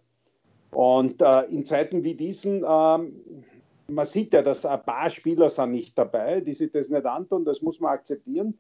Und 0.71 1.21
äh, 1.21 1.43
in 1.47 1.65
Zeiten 1.65 2.05
wie 2.05 2.15
diesen, 2.15 2.65
ähm, 2.65 3.23
man 3.89 4.07
sieht 4.07 4.33
ja, 4.33 4.43
dass 4.43 4.65
ein 4.65 4.85
paar 4.85 5.11
Spieler 5.11 5.51
sind 5.51 5.73
nicht 5.73 5.99
dabei, 5.99 6.41
die 6.41 6.55
sich 6.55 6.71
das 6.71 6.91
nicht 6.91 7.05
antun, 7.07 7.45
das 7.45 7.61
muss 7.61 7.81
man 7.81 7.93
akzeptieren. 7.93 8.57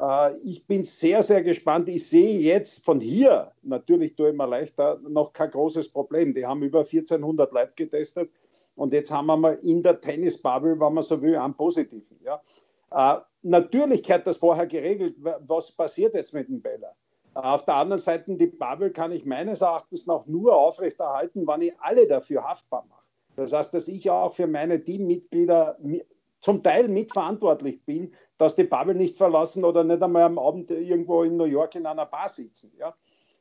Äh, 0.00 0.36
ich 0.38 0.66
bin 0.66 0.82
sehr, 0.82 1.22
sehr 1.22 1.44
gespannt. 1.44 1.88
Ich 1.88 2.08
sehe 2.08 2.40
jetzt 2.40 2.84
von 2.84 2.98
hier, 2.98 3.52
natürlich 3.62 4.16
tue 4.16 4.30
ich 4.30 4.36
mir 4.36 4.48
leichter, 4.48 4.98
noch 5.08 5.32
kein 5.32 5.52
großes 5.52 5.90
Problem. 5.90 6.34
Die 6.34 6.44
haben 6.44 6.62
über 6.64 6.80
1400 6.80 7.52
Leute 7.52 7.72
getestet 7.76 8.30
und 8.74 8.92
jetzt 8.92 9.12
haben 9.12 9.26
wir 9.26 9.36
mal 9.36 9.54
in 9.62 9.82
der 9.84 10.00
Tennisbubble, 10.00 10.80
wenn 10.80 10.94
man 10.94 11.04
so 11.04 11.22
will, 11.22 11.36
einen 11.36 11.54
positiven. 11.54 12.18
Ja. 12.24 12.42
Äh, 12.90 13.16
natürlich 13.42 14.10
hat 14.10 14.26
das 14.26 14.36
vorher 14.36 14.66
geregelt, 14.66 15.16
was 15.18 15.72
passiert 15.72 16.14
jetzt 16.14 16.34
mit 16.34 16.48
dem 16.48 16.62
Bäller. 16.62 16.94
Äh, 17.34 17.40
auf 17.40 17.64
der 17.64 17.76
anderen 17.76 18.00
Seite, 18.00 18.34
die 18.36 18.46
Bubble 18.46 18.90
kann 18.90 19.12
ich 19.12 19.24
meines 19.24 19.60
Erachtens 19.60 20.06
noch 20.06 20.26
nur 20.26 20.54
aufrechterhalten, 20.56 21.46
wenn 21.46 21.62
ich 21.62 21.74
alle 21.80 22.06
dafür 22.06 22.44
haftbar 22.44 22.86
mache. 22.88 23.02
Das 23.36 23.52
heißt, 23.52 23.74
dass 23.74 23.88
ich 23.88 24.08
auch 24.10 24.34
für 24.34 24.46
meine 24.46 24.82
Teammitglieder 24.82 25.76
zum 26.40 26.62
Teil 26.62 26.88
mitverantwortlich 26.88 27.82
bin, 27.84 28.14
dass 28.38 28.54
die 28.54 28.64
Bubble 28.64 28.94
nicht 28.94 29.16
verlassen 29.16 29.64
oder 29.64 29.82
nicht 29.82 30.02
einmal 30.02 30.22
am 30.22 30.38
Abend 30.38 30.70
irgendwo 30.70 31.22
in 31.22 31.36
New 31.36 31.44
York 31.44 31.74
in 31.74 31.86
einer 31.86 32.06
Bar 32.06 32.28
sitzen. 32.28 32.72
Ja? 32.78 32.94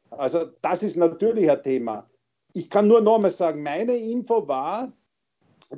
Also 0.10 0.46
das 0.62 0.84
ist 0.84 0.96
natürlich 0.96 1.50
ein 1.50 1.62
Thema. 1.62 2.10
Ich 2.54 2.70
kann 2.70 2.88
nur 2.88 3.02
nochmal 3.02 3.32
sagen, 3.32 3.62
meine 3.64 3.96
Info 3.96 4.48
war, 4.48 4.92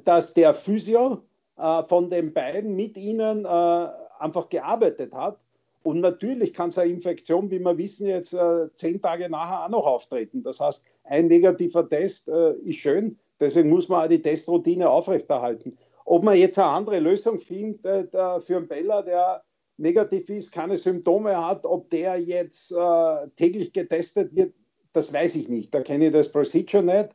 dass 0.03 0.33
der 0.33 0.53
Physio 0.53 1.23
äh, 1.57 1.84
von 1.84 2.10
den 2.10 2.34
beiden 2.34 2.75
mit 2.75 2.98
ihnen 2.98 3.46
äh, 3.46 3.88
einfach 4.19 4.50
gearbeitet 4.50 5.13
hat. 5.13 5.38
Und 5.84 6.00
natürlich 6.00 6.54
kann 6.54 6.72
so 6.72 6.81
eine 6.81 6.92
Infektion, 6.92 7.52
wie 7.52 7.60
wir 7.60 7.78
wissen, 7.78 8.07
jetzt 8.07 8.34
äh, 8.34 8.74
zehn 8.74 9.02
Tage 9.02 9.30
nachher 9.30 9.66
auch 9.66 9.69
noch 9.69 9.86
auftreten. 9.86 10.42
Das 10.42 10.60
heißt, 10.60 10.86
ein 11.04 11.28
negativer 11.28 11.88
Test 11.88 12.28
äh, 12.28 12.54
ist 12.63 12.80
schön, 12.80 13.19
deswegen 13.40 13.69
muss 13.69 13.88
man 13.88 14.04
auch 14.04 14.10
die 14.10 14.22
Testroutine 14.22 14.90
aufrechterhalten. 14.90 15.75
Ob 16.06 16.24
man 16.24 16.38
jetzt 16.38 16.57
eine 16.57 16.69
andere 16.69 17.00
Lösung 17.00 17.40
findet 17.40 18.13
äh, 18.13 18.40
für 18.40 18.57
einen 18.57 18.68
Beller, 18.68 19.04
der 19.04 19.44
negativ 19.78 20.30
ist, 20.30 20.52
keine 20.52 20.78
Symptome 20.78 21.38
hat, 21.46 21.66
ob 21.66 21.90
der 21.90 22.19
jetzt 22.19 22.72
äh, 22.72 23.28
täglich 23.36 23.74
getestet 23.74 24.36
wird, 24.36 24.54
das 24.94 25.14
weiß 25.14 25.35
ich 25.35 25.50
nicht. 25.50 25.74
Da 25.74 25.81
kenne 25.81 26.07
ich 26.07 26.14
das 26.14 26.31
Procedure 26.31 26.81
nicht. 26.81 27.09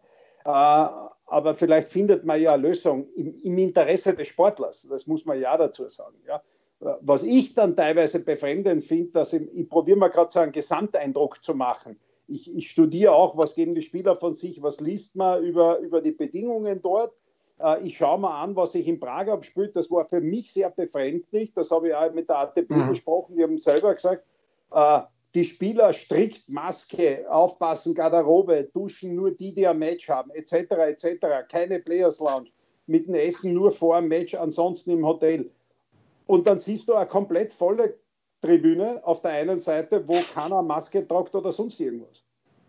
Äh, 0.44 0.86
aber 1.30 1.54
vielleicht 1.54 1.88
findet 1.88 2.24
man 2.24 2.40
ja 2.40 2.54
eine 2.54 2.66
Lösung 2.66 3.06
im, 3.14 3.40
im, 3.42 3.56
Interesse 3.56 4.16
des 4.16 4.26
Sportlers. 4.26 4.86
Das 4.90 5.06
muss 5.06 5.24
man 5.24 5.40
ja 5.40 5.56
dazu 5.56 5.88
sagen. 5.88 6.16
Ja. 6.26 6.42
Was 7.02 7.22
ich 7.22 7.54
dann 7.54 7.76
teilweise 7.76 8.24
befremdend 8.24 8.82
finde, 8.82 9.12
dass 9.12 9.32
ich, 9.32 9.48
ich 9.54 9.68
probiere 9.68 9.96
mal 9.96 10.08
gerade 10.08 10.32
so 10.32 10.40
einen 10.40 10.50
Gesamteindruck 10.50 11.44
zu 11.44 11.54
machen. 11.54 12.00
Ich, 12.26 12.52
ich, 12.52 12.70
studiere 12.70 13.12
auch, 13.12 13.36
was 13.36 13.54
geben 13.54 13.76
die 13.76 13.82
Spieler 13.82 14.16
von 14.16 14.34
sich, 14.34 14.60
was 14.60 14.80
liest 14.80 15.14
man 15.14 15.42
über, 15.44 15.78
über 15.78 16.00
die 16.00 16.10
Bedingungen 16.10 16.82
dort. 16.82 17.12
Äh, 17.60 17.84
ich 17.84 17.96
schaue 17.96 18.18
mal 18.18 18.42
an, 18.42 18.56
was 18.56 18.72
sich 18.72 18.88
in 18.88 18.98
Prag 18.98 19.28
abspielt. 19.28 19.76
Das 19.76 19.88
war 19.88 20.06
für 20.06 20.20
mich 20.20 20.52
sehr 20.52 20.70
befremdlich. 20.70 21.52
Das 21.54 21.70
habe 21.70 21.88
ich 21.88 21.94
auch 21.94 22.12
mit 22.12 22.28
der 22.28 22.38
ATP 22.38 22.70
mhm. 22.70 22.88
besprochen. 22.88 23.36
Die 23.36 23.42
haben 23.44 23.58
selber 23.58 23.94
gesagt, 23.94 24.24
äh, 24.72 25.00
die 25.34 25.44
Spieler 25.44 25.92
strikt 25.92 26.48
Maske, 26.48 27.24
aufpassen, 27.30 27.94
Garderobe, 27.94 28.68
duschen 28.72 29.14
nur 29.14 29.30
die, 29.30 29.54
die 29.54 29.66
ein 29.66 29.78
Match 29.78 30.08
haben, 30.08 30.30
etc., 30.32 30.72
etc., 30.72 31.26
keine 31.48 31.78
Players 31.78 32.18
Lounge, 32.18 32.50
mit 32.86 33.06
dem 33.06 33.14
Essen 33.14 33.54
nur 33.54 33.70
vor 33.70 34.00
dem 34.00 34.08
Match, 34.08 34.34
ansonsten 34.34 34.90
im 34.90 35.06
Hotel. 35.06 35.50
Und 36.26 36.46
dann 36.46 36.58
siehst 36.58 36.88
du 36.88 36.94
eine 36.94 37.06
komplett 37.06 37.52
volle 37.52 37.94
Tribüne 38.40 39.00
auf 39.04 39.22
der 39.22 39.32
einen 39.32 39.60
Seite, 39.60 40.06
wo 40.08 40.14
keiner 40.34 40.62
Maske 40.62 41.06
tragt 41.06 41.34
oder 41.34 41.52
sonst 41.52 41.78
irgendwas. 41.80 42.24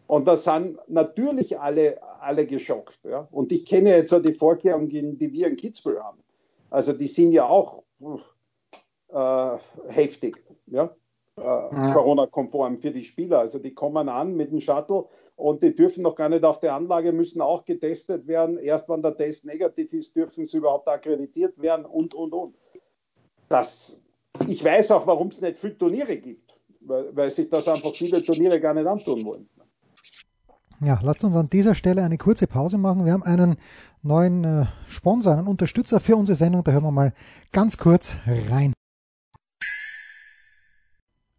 Und 0.07 0.27
da 0.27 0.35
sind 0.35 0.77
natürlich 0.87 1.57
alle, 1.57 1.99
alle 2.19 2.45
geschockt. 2.45 2.99
Ja? 3.05 3.27
Und 3.31 3.51
ich 3.51 3.65
kenne 3.65 3.95
jetzt 3.95 4.13
auch 4.13 4.21
die 4.21 4.33
Vorkehrungen, 4.33 5.17
die 5.17 5.31
wir 5.31 5.47
in 5.47 5.55
Kitzbühel 5.55 6.03
haben. 6.03 6.19
Also 6.69 6.93
die 6.93 7.07
sind 7.07 7.31
ja 7.31 7.47
auch 7.47 7.83
äh, 9.13 9.57
heftig. 9.87 10.43
Ja? 10.67 10.93
Äh, 11.37 11.93
Corona-konform 11.93 12.79
für 12.79 12.91
die 12.91 13.03
Spieler. 13.03 13.39
Also 13.39 13.59
die 13.59 13.73
kommen 13.73 14.09
an 14.09 14.35
mit 14.35 14.51
dem 14.51 14.59
Shuttle 14.59 15.05
und 15.35 15.63
die 15.63 15.75
dürfen 15.75 16.03
noch 16.03 16.15
gar 16.15 16.29
nicht 16.29 16.43
auf 16.43 16.59
der 16.59 16.75
Anlage, 16.75 17.11
müssen 17.11 17.41
auch 17.41 17.65
getestet 17.65 18.27
werden. 18.27 18.57
Erst 18.57 18.89
wenn 18.89 19.01
der 19.01 19.15
Test 19.15 19.45
negativ 19.45 19.93
ist, 19.93 20.15
dürfen 20.15 20.45
sie 20.45 20.57
überhaupt 20.57 20.87
akkreditiert 20.87 21.59
werden 21.61 21.85
und, 21.85 22.13
und, 22.13 22.33
und. 22.33 22.55
Das, 23.49 24.01
ich 24.47 24.63
weiß 24.63 24.91
auch, 24.91 25.07
warum 25.07 25.29
es 25.29 25.41
nicht 25.41 25.57
viele 25.57 25.77
Turniere 25.77 26.17
gibt, 26.17 26.57
weil, 26.81 27.15
weil 27.15 27.29
sich 27.29 27.49
das 27.49 27.67
einfach 27.67 27.93
viele 27.93 28.21
Turniere 28.21 28.59
gar 28.59 28.73
nicht 28.73 28.87
antun 28.87 29.25
wollen. 29.25 29.49
Ja, 30.83 30.99
lasst 31.03 31.23
uns 31.23 31.35
an 31.35 31.49
dieser 31.49 31.75
Stelle 31.75 32.03
eine 32.03 32.17
kurze 32.17 32.47
Pause 32.47 32.77
machen. 32.77 33.05
Wir 33.05 33.13
haben 33.13 33.23
einen 33.23 33.57
neuen 34.01 34.43
äh, 34.43 34.65
Sponsor, 34.87 35.33
einen 35.33 35.47
Unterstützer 35.47 35.99
für 35.99 36.15
unsere 36.15 36.35
Sendung. 36.35 36.63
Da 36.63 36.71
hören 36.71 36.83
wir 36.83 36.91
mal 36.91 37.13
ganz 37.51 37.77
kurz 37.77 38.17
rein. 38.49 38.73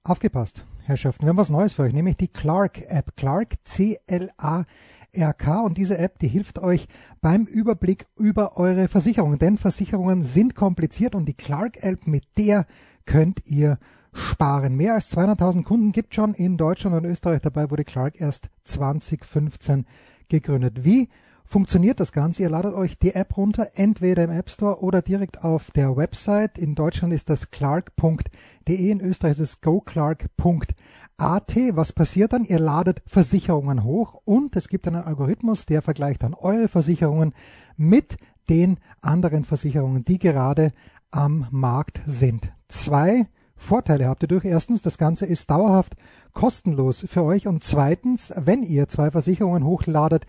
Aufgepasst, 0.04 0.66
Herrschaften, 0.80 1.26
wir 1.26 1.28
haben 1.28 1.36
was 1.36 1.48
Neues 1.48 1.74
für 1.74 1.82
euch, 1.82 1.92
nämlich 1.92 2.16
die 2.16 2.26
Clark 2.26 2.82
App. 2.88 3.14
Clark, 3.16 3.54
C-L-A-R-K. 3.62 5.60
Und 5.60 5.78
diese 5.78 5.96
App, 5.96 6.18
die 6.18 6.26
hilft 6.26 6.58
euch 6.58 6.88
beim 7.20 7.44
Überblick 7.44 8.06
über 8.16 8.56
eure 8.56 8.88
Versicherungen. 8.88 9.38
Denn 9.38 9.58
Versicherungen 9.58 10.22
sind 10.22 10.56
kompliziert 10.56 11.14
und 11.14 11.26
die 11.26 11.34
Clark 11.34 11.84
App, 11.84 12.08
mit 12.08 12.24
der 12.36 12.66
könnt 13.04 13.46
ihr 13.46 13.78
sparen. 14.12 14.74
Mehr 14.74 14.94
als 14.94 15.16
200.000 15.16 15.62
Kunden 15.62 15.92
gibt 15.92 16.16
schon 16.16 16.34
in 16.34 16.56
Deutschland 16.56 16.96
und 16.96 17.04
Österreich. 17.04 17.40
Dabei 17.40 17.70
wurde 17.70 17.84
Clark 17.84 18.20
erst 18.20 18.50
2015 18.64 19.86
gegründet. 20.28 20.84
Wie 20.84 21.10
funktioniert 21.52 22.00
das 22.00 22.12
Ganze? 22.12 22.42
Ihr 22.42 22.48
ladet 22.48 22.74
euch 22.74 22.98
die 22.98 23.14
App 23.14 23.36
runter, 23.36 23.72
entweder 23.74 24.24
im 24.24 24.30
App 24.30 24.50
Store 24.50 24.82
oder 24.82 25.02
direkt 25.02 25.44
auf 25.44 25.70
der 25.70 25.96
Website. 25.96 26.56
In 26.56 26.74
Deutschland 26.74 27.12
ist 27.12 27.28
das 27.28 27.50
clark.de, 27.50 28.90
in 28.90 29.00
Österreich 29.00 29.32
ist 29.32 29.40
es 29.40 29.60
goclark.at. 29.60 30.76
Was 31.18 31.92
passiert 31.92 32.32
dann? 32.32 32.44
Ihr 32.44 32.58
ladet 32.58 33.02
Versicherungen 33.06 33.84
hoch 33.84 34.20
und 34.24 34.56
es 34.56 34.68
gibt 34.68 34.88
einen 34.88 35.04
Algorithmus, 35.04 35.66
der 35.66 35.82
vergleicht 35.82 36.22
dann 36.22 36.32
eure 36.32 36.68
Versicherungen 36.68 37.34
mit 37.76 38.16
den 38.48 38.78
anderen 39.02 39.44
Versicherungen, 39.44 40.06
die 40.06 40.18
gerade 40.18 40.72
am 41.10 41.46
Markt 41.50 42.00
sind. 42.06 42.50
Zwei 42.68 43.26
Vorteile 43.62 44.08
habt 44.08 44.22
ihr 44.24 44.28
durch. 44.28 44.44
Erstens, 44.44 44.82
das 44.82 44.98
Ganze 44.98 45.26
ist 45.26 45.50
dauerhaft 45.50 45.94
kostenlos 46.32 47.04
für 47.06 47.22
euch. 47.22 47.46
Und 47.46 47.62
zweitens, 47.62 48.32
wenn 48.36 48.62
ihr 48.62 48.88
zwei 48.88 49.10
Versicherungen 49.10 49.64
hochladet, 49.64 50.26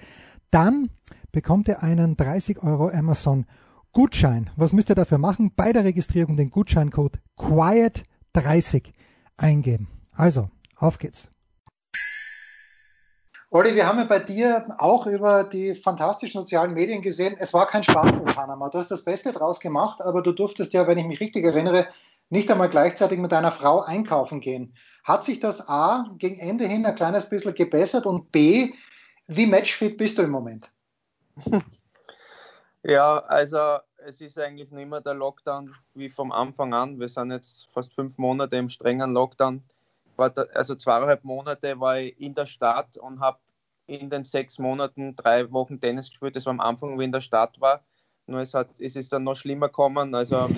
dann 0.53 0.89
bekommt 1.31 1.67
ihr 1.67 1.81
einen 1.81 2.15
30 2.15 2.62
Euro 2.62 2.89
Amazon 2.89 3.45
Gutschein. 3.91 4.51
Was 4.55 4.72
müsst 4.72 4.89
ihr 4.89 4.95
dafür 4.95 5.17
machen? 5.17 5.51
Bei 5.55 5.74
der 5.74 5.83
Registrierung 5.83 6.38
den 6.38 6.51
Gutscheincode 6.51 7.19
QUIET30 7.39 8.93
eingeben. 9.36 9.88
Also, 10.13 10.50
auf 10.77 11.00
geht's. 11.00 11.27
Olli, 13.50 13.75
wir 13.75 13.88
haben 13.88 14.00
ja 14.00 14.05
bei 14.05 14.19
dir 14.19 14.67
auch 14.77 15.05
über 15.07 15.43
die 15.43 15.75
fantastischen 15.75 16.41
sozialen 16.41 16.74
Medien 16.74 17.01
gesehen, 17.01 17.36
es 17.38 17.53
war 17.53 17.67
kein 17.67 17.83
Spaß 17.83 18.12
in 18.12 18.25
Panama. 18.25 18.69
Du 18.69 18.79
hast 18.79 18.89
das 18.89 19.03
Beste 19.03 19.31
draus 19.31 19.60
gemacht, 19.60 20.01
aber 20.01 20.22
du 20.22 20.31
durftest 20.31 20.74
ja, 20.74 20.88
wenn 20.88 20.98
ich 20.98 21.05
mich 21.05 21.19
richtig 21.19 21.45
erinnere, 21.45 21.88
nicht 22.29 22.50
einmal 22.50 22.69
gleichzeitig 22.69 23.19
mit 23.19 23.31
deiner 23.31 23.51
Frau 23.51 23.81
einkaufen 23.81 24.39
gehen. 24.39 24.75
Hat 25.03 25.24
sich 25.24 25.39
das 25.39 25.67
A 25.67 26.15
gegen 26.17 26.39
Ende 26.39 26.65
hin 26.65 26.86
ein 26.86 26.95
kleines 26.95 27.29
bisschen 27.29 27.53
gebessert 27.53 28.07
und 28.07 28.31
B, 28.31 28.74
wie 29.27 29.45
matchfit 29.45 29.97
bist 29.97 30.17
du 30.17 30.23
im 30.23 30.31
Moment? 30.31 30.69
Ja, 32.85 33.19
also 33.19 33.77
es 34.05 34.19
ist 34.19 34.37
eigentlich 34.37 34.69
nicht 34.71 34.89
mehr 34.89 34.99
der 34.99 35.13
Lockdown 35.13 35.73
wie 35.93 36.09
vom 36.09 36.33
Anfang 36.33 36.73
an. 36.73 36.99
Wir 36.99 37.07
sind 37.07 37.31
jetzt 37.31 37.69
fast 37.71 37.93
fünf 37.93 38.17
Monate 38.17 38.57
im 38.57 38.67
strengen 38.67 39.13
Lockdown. 39.13 39.63
Also 40.17 40.75
zweieinhalb 40.75 41.23
Monate 41.23 41.79
war 41.79 41.99
ich 41.99 42.19
in 42.19 42.35
der 42.35 42.45
Stadt 42.45 42.97
und 42.97 43.21
habe 43.21 43.39
in 43.87 44.09
den 44.09 44.25
sechs 44.25 44.59
Monaten 44.59 45.15
drei 45.15 45.49
Wochen 45.53 45.79
Tennis 45.79 46.09
gespielt. 46.09 46.35
Das 46.35 46.45
war 46.45 46.51
am 46.51 46.59
Anfang, 46.59 46.99
wie 46.99 47.05
in 47.05 47.13
der 47.13 47.21
Stadt 47.21 47.59
war. 47.61 47.85
Nur 48.27 48.41
es, 48.41 48.53
hat, 48.53 48.67
es 48.79 48.97
ist 48.97 49.13
dann 49.13 49.23
noch 49.23 49.35
schlimmer 49.35 49.67
gekommen, 49.67 50.13
also 50.13 50.49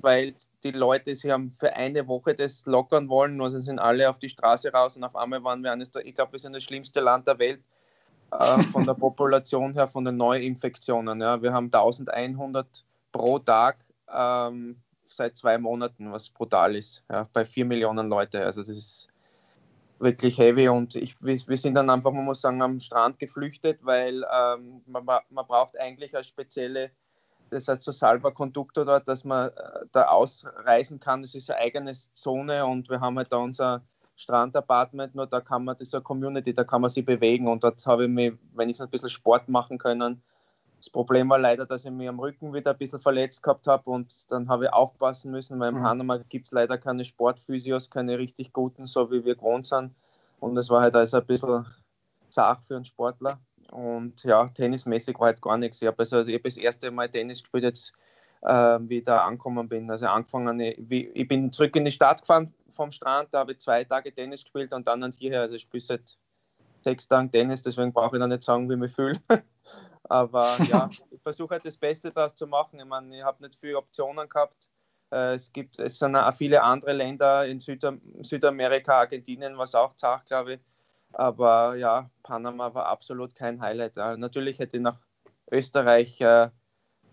weil 0.00 0.34
die 0.64 0.72
Leute, 0.72 1.14
sie 1.14 1.30
haben 1.30 1.52
für 1.52 1.74
eine 1.74 2.06
Woche 2.08 2.34
das 2.34 2.66
lockern 2.66 3.08
wollen, 3.08 3.40
also 3.40 3.58
sind 3.60 3.78
alle 3.78 4.10
auf 4.10 4.18
die 4.18 4.28
Straße 4.28 4.72
raus 4.72 4.96
und 4.96 5.04
auf 5.04 5.14
einmal 5.14 5.42
waren 5.44 5.62
wir 5.62 5.70
eines 5.70 5.92
der, 5.92 6.04
ich 6.04 6.16
glaube, 6.16 6.32
wir 6.32 6.40
sind 6.40 6.54
das 6.54 6.64
schlimmste 6.64 7.00
Land 7.00 7.28
der 7.28 7.38
Welt 7.38 7.62
äh, 8.38 8.62
von 8.64 8.84
der 8.84 8.94
Population 8.94 9.74
her, 9.74 9.88
von 9.88 10.04
den 10.04 10.16
Neuinfektionen. 10.16 11.20
Ja. 11.20 11.42
Wir 11.42 11.52
haben 11.52 11.66
1100 11.66 12.84
pro 13.12 13.38
Tag 13.38 13.78
ähm, 14.12 14.76
seit 15.06 15.36
zwei 15.36 15.58
Monaten, 15.58 16.10
was 16.12 16.30
brutal 16.30 16.74
ist, 16.74 17.04
ja, 17.10 17.28
bei 17.32 17.44
vier 17.44 17.64
Millionen 17.64 18.08
Leute. 18.08 18.44
Also 18.44 18.60
das 18.62 18.70
ist 18.70 19.08
wirklich 19.98 20.38
heavy 20.38 20.68
und 20.68 20.96
ich, 20.96 21.20
wir, 21.22 21.36
wir, 21.46 21.56
sind 21.56 21.74
dann 21.74 21.90
einfach, 21.90 22.10
man 22.10 22.24
muss 22.24 22.40
sagen, 22.40 22.60
am 22.62 22.80
Strand 22.80 23.18
geflüchtet, 23.18 23.80
weil 23.82 24.24
ähm, 24.32 24.82
man, 24.86 25.04
man 25.04 25.46
braucht 25.46 25.78
eigentlich 25.78 26.14
eine 26.14 26.24
spezielle 26.24 26.90
das 27.52 27.68
heißt 27.68 27.82
so 27.82 27.92
Salva-Conducto 27.92 28.84
dort, 28.84 29.06
dass 29.06 29.24
man 29.24 29.50
äh, 29.50 29.52
da 29.92 30.06
ausreisen 30.06 31.00
kann. 31.00 31.22
Das 31.22 31.34
ist 31.34 31.50
eine 31.50 31.60
eigene 31.60 31.92
Zone 31.92 32.64
und 32.64 32.88
wir 32.88 33.00
haben 33.00 33.18
halt 33.18 33.30
da 33.30 33.36
unser 33.36 33.82
Strandapartment, 34.16 35.14
nur 35.14 35.26
da 35.26 35.40
kann 35.40 35.64
man, 35.64 35.76
das 35.76 35.88
ist 35.88 35.94
eine 35.94 36.02
Community, 36.02 36.54
da 36.54 36.64
kann 36.64 36.80
man 36.80 36.90
sich 36.90 37.04
bewegen 37.04 37.48
und 37.48 37.64
dort 37.64 37.84
habe 37.86 38.04
ich 38.04 38.10
mich, 38.10 38.34
wenn 38.54 38.68
ich 38.68 38.80
ein 38.80 38.90
bisschen 38.90 39.10
Sport 39.10 39.48
machen 39.48 39.78
können. 39.78 40.22
Das 40.78 40.90
Problem 40.90 41.30
war 41.30 41.38
leider, 41.38 41.64
dass 41.64 41.84
ich 41.84 41.90
mich 41.92 42.08
am 42.08 42.18
Rücken 42.18 42.52
wieder 42.52 42.72
ein 42.72 42.78
bisschen 42.78 42.98
verletzt 42.98 43.42
gehabt 43.42 43.66
habe 43.66 43.88
und 43.88 44.30
dann 44.30 44.48
habe 44.48 44.64
ich 44.64 44.72
aufpassen 44.72 45.30
müssen, 45.30 45.58
weil 45.60 45.70
in 45.70 45.78
mhm. 45.78 45.82
Panama 45.82 46.18
gibt 46.28 46.46
es 46.46 46.52
leider 46.52 46.76
keine 46.76 47.04
Sportphysios, 47.04 47.88
keine 47.88 48.18
richtig 48.18 48.52
guten, 48.52 48.86
so 48.86 49.10
wie 49.10 49.24
wir 49.24 49.36
gewohnt 49.36 49.66
sind. 49.66 49.94
Und 50.40 50.56
das 50.56 50.70
war 50.70 50.82
halt 50.82 50.96
also 50.96 51.18
ein 51.18 51.26
bisschen 51.26 51.66
zart 52.28 52.64
für 52.66 52.74
einen 52.74 52.84
Sportler. 52.84 53.38
Und 53.70 54.24
ja, 54.24 54.44
tennismäßig 54.46 55.18
war 55.20 55.28
halt 55.28 55.40
gar 55.40 55.56
nichts. 55.56 55.80
Ich 55.80 55.86
habe 55.86 56.00
also, 56.00 56.18
hab 56.18 56.42
das 56.42 56.56
erste 56.56 56.90
Mal 56.90 57.08
Tennis 57.08 57.42
gespielt, 57.42 57.62
jetzt 57.64 57.92
wie 58.42 58.98
ich 58.98 59.04
da 59.04 59.24
angekommen 59.24 59.68
bin. 59.68 59.90
Also 59.90 60.06
angefangen, 60.06 60.60
ich 60.60 61.28
bin 61.28 61.52
zurück 61.52 61.76
in 61.76 61.84
die 61.84 61.92
Stadt 61.92 62.20
gefahren 62.20 62.52
vom 62.70 62.90
Strand, 62.90 63.28
da 63.32 63.40
habe 63.40 63.52
ich 63.52 63.60
zwei 63.60 63.84
Tage 63.84 64.12
Tennis 64.12 64.42
gespielt 64.42 64.72
und 64.72 64.86
dann 64.86 65.00
dann 65.00 65.12
hierher. 65.12 65.42
Also 65.42 65.54
ich 65.54 65.62
spiele 65.62 65.82
seit 65.82 66.16
sechs 66.80 67.06
Tagen 67.06 67.30
Tennis, 67.30 67.62
deswegen 67.62 67.92
brauche 67.92 68.16
ich 68.16 68.20
noch 68.20 68.26
nicht 68.26 68.42
sagen, 68.42 68.68
wie 68.68 68.74
ich 68.74 68.80
mich 68.80 68.92
fühle. 68.92 69.20
Aber 70.04 70.56
ja, 70.62 70.90
ich 71.10 71.20
versuche 71.22 71.50
halt 71.50 71.64
das 71.64 71.76
Beste 71.76 72.10
daraus 72.10 72.34
zu 72.34 72.46
machen. 72.46 72.80
Ich 72.80 72.86
meine, 72.86 73.16
ich 73.16 73.22
habe 73.22 73.42
nicht 73.42 73.54
viele 73.54 73.78
Optionen 73.78 74.28
gehabt. 74.28 74.68
Äh, 75.12 75.34
es 75.34 75.52
gibt 75.52 75.78
es 75.78 75.98
sind 75.98 76.16
auch 76.16 76.34
viele 76.34 76.62
andere 76.62 76.92
Länder 76.92 77.46
in 77.46 77.60
Südam 77.60 78.00
Südamerika, 78.22 79.00
Argentinien, 79.00 79.56
was 79.56 79.74
auch 79.74 79.94
zart, 79.94 80.26
glaube 80.26 80.54
ich 80.54 80.60
aber 81.12 81.76
ja, 81.76 82.10
Panama 82.22 82.72
war 82.74 82.86
absolut 82.86 83.34
kein 83.34 83.60
Highlight. 83.60 83.96
Ja. 83.96 84.16
Natürlich 84.16 84.58
hätte 84.58 84.76
ich 84.76 84.82
nach 84.82 84.98
Österreich 85.50 86.20
äh, 86.20 86.50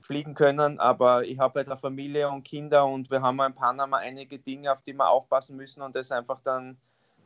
fliegen 0.01 0.33
können, 0.33 0.79
aber 0.79 1.25
ich 1.25 1.39
habe 1.39 1.59
halt 1.59 1.67
eine 1.67 1.77
Familie 1.77 2.29
und 2.29 2.43
Kinder 2.43 2.85
und 2.85 3.11
wir 3.11 3.21
haben 3.21 3.39
in 3.41 3.53
Panama 3.53 3.97
einige 3.97 4.39
Dinge, 4.39 4.71
auf 4.71 4.81
die 4.81 4.93
wir 4.93 5.09
aufpassen 5.09 5.55
müssen 5.55 5.81
und 5.81 5.95
das 5.95 6.11
einfach 6.11 6.39
dann 6.41 6.77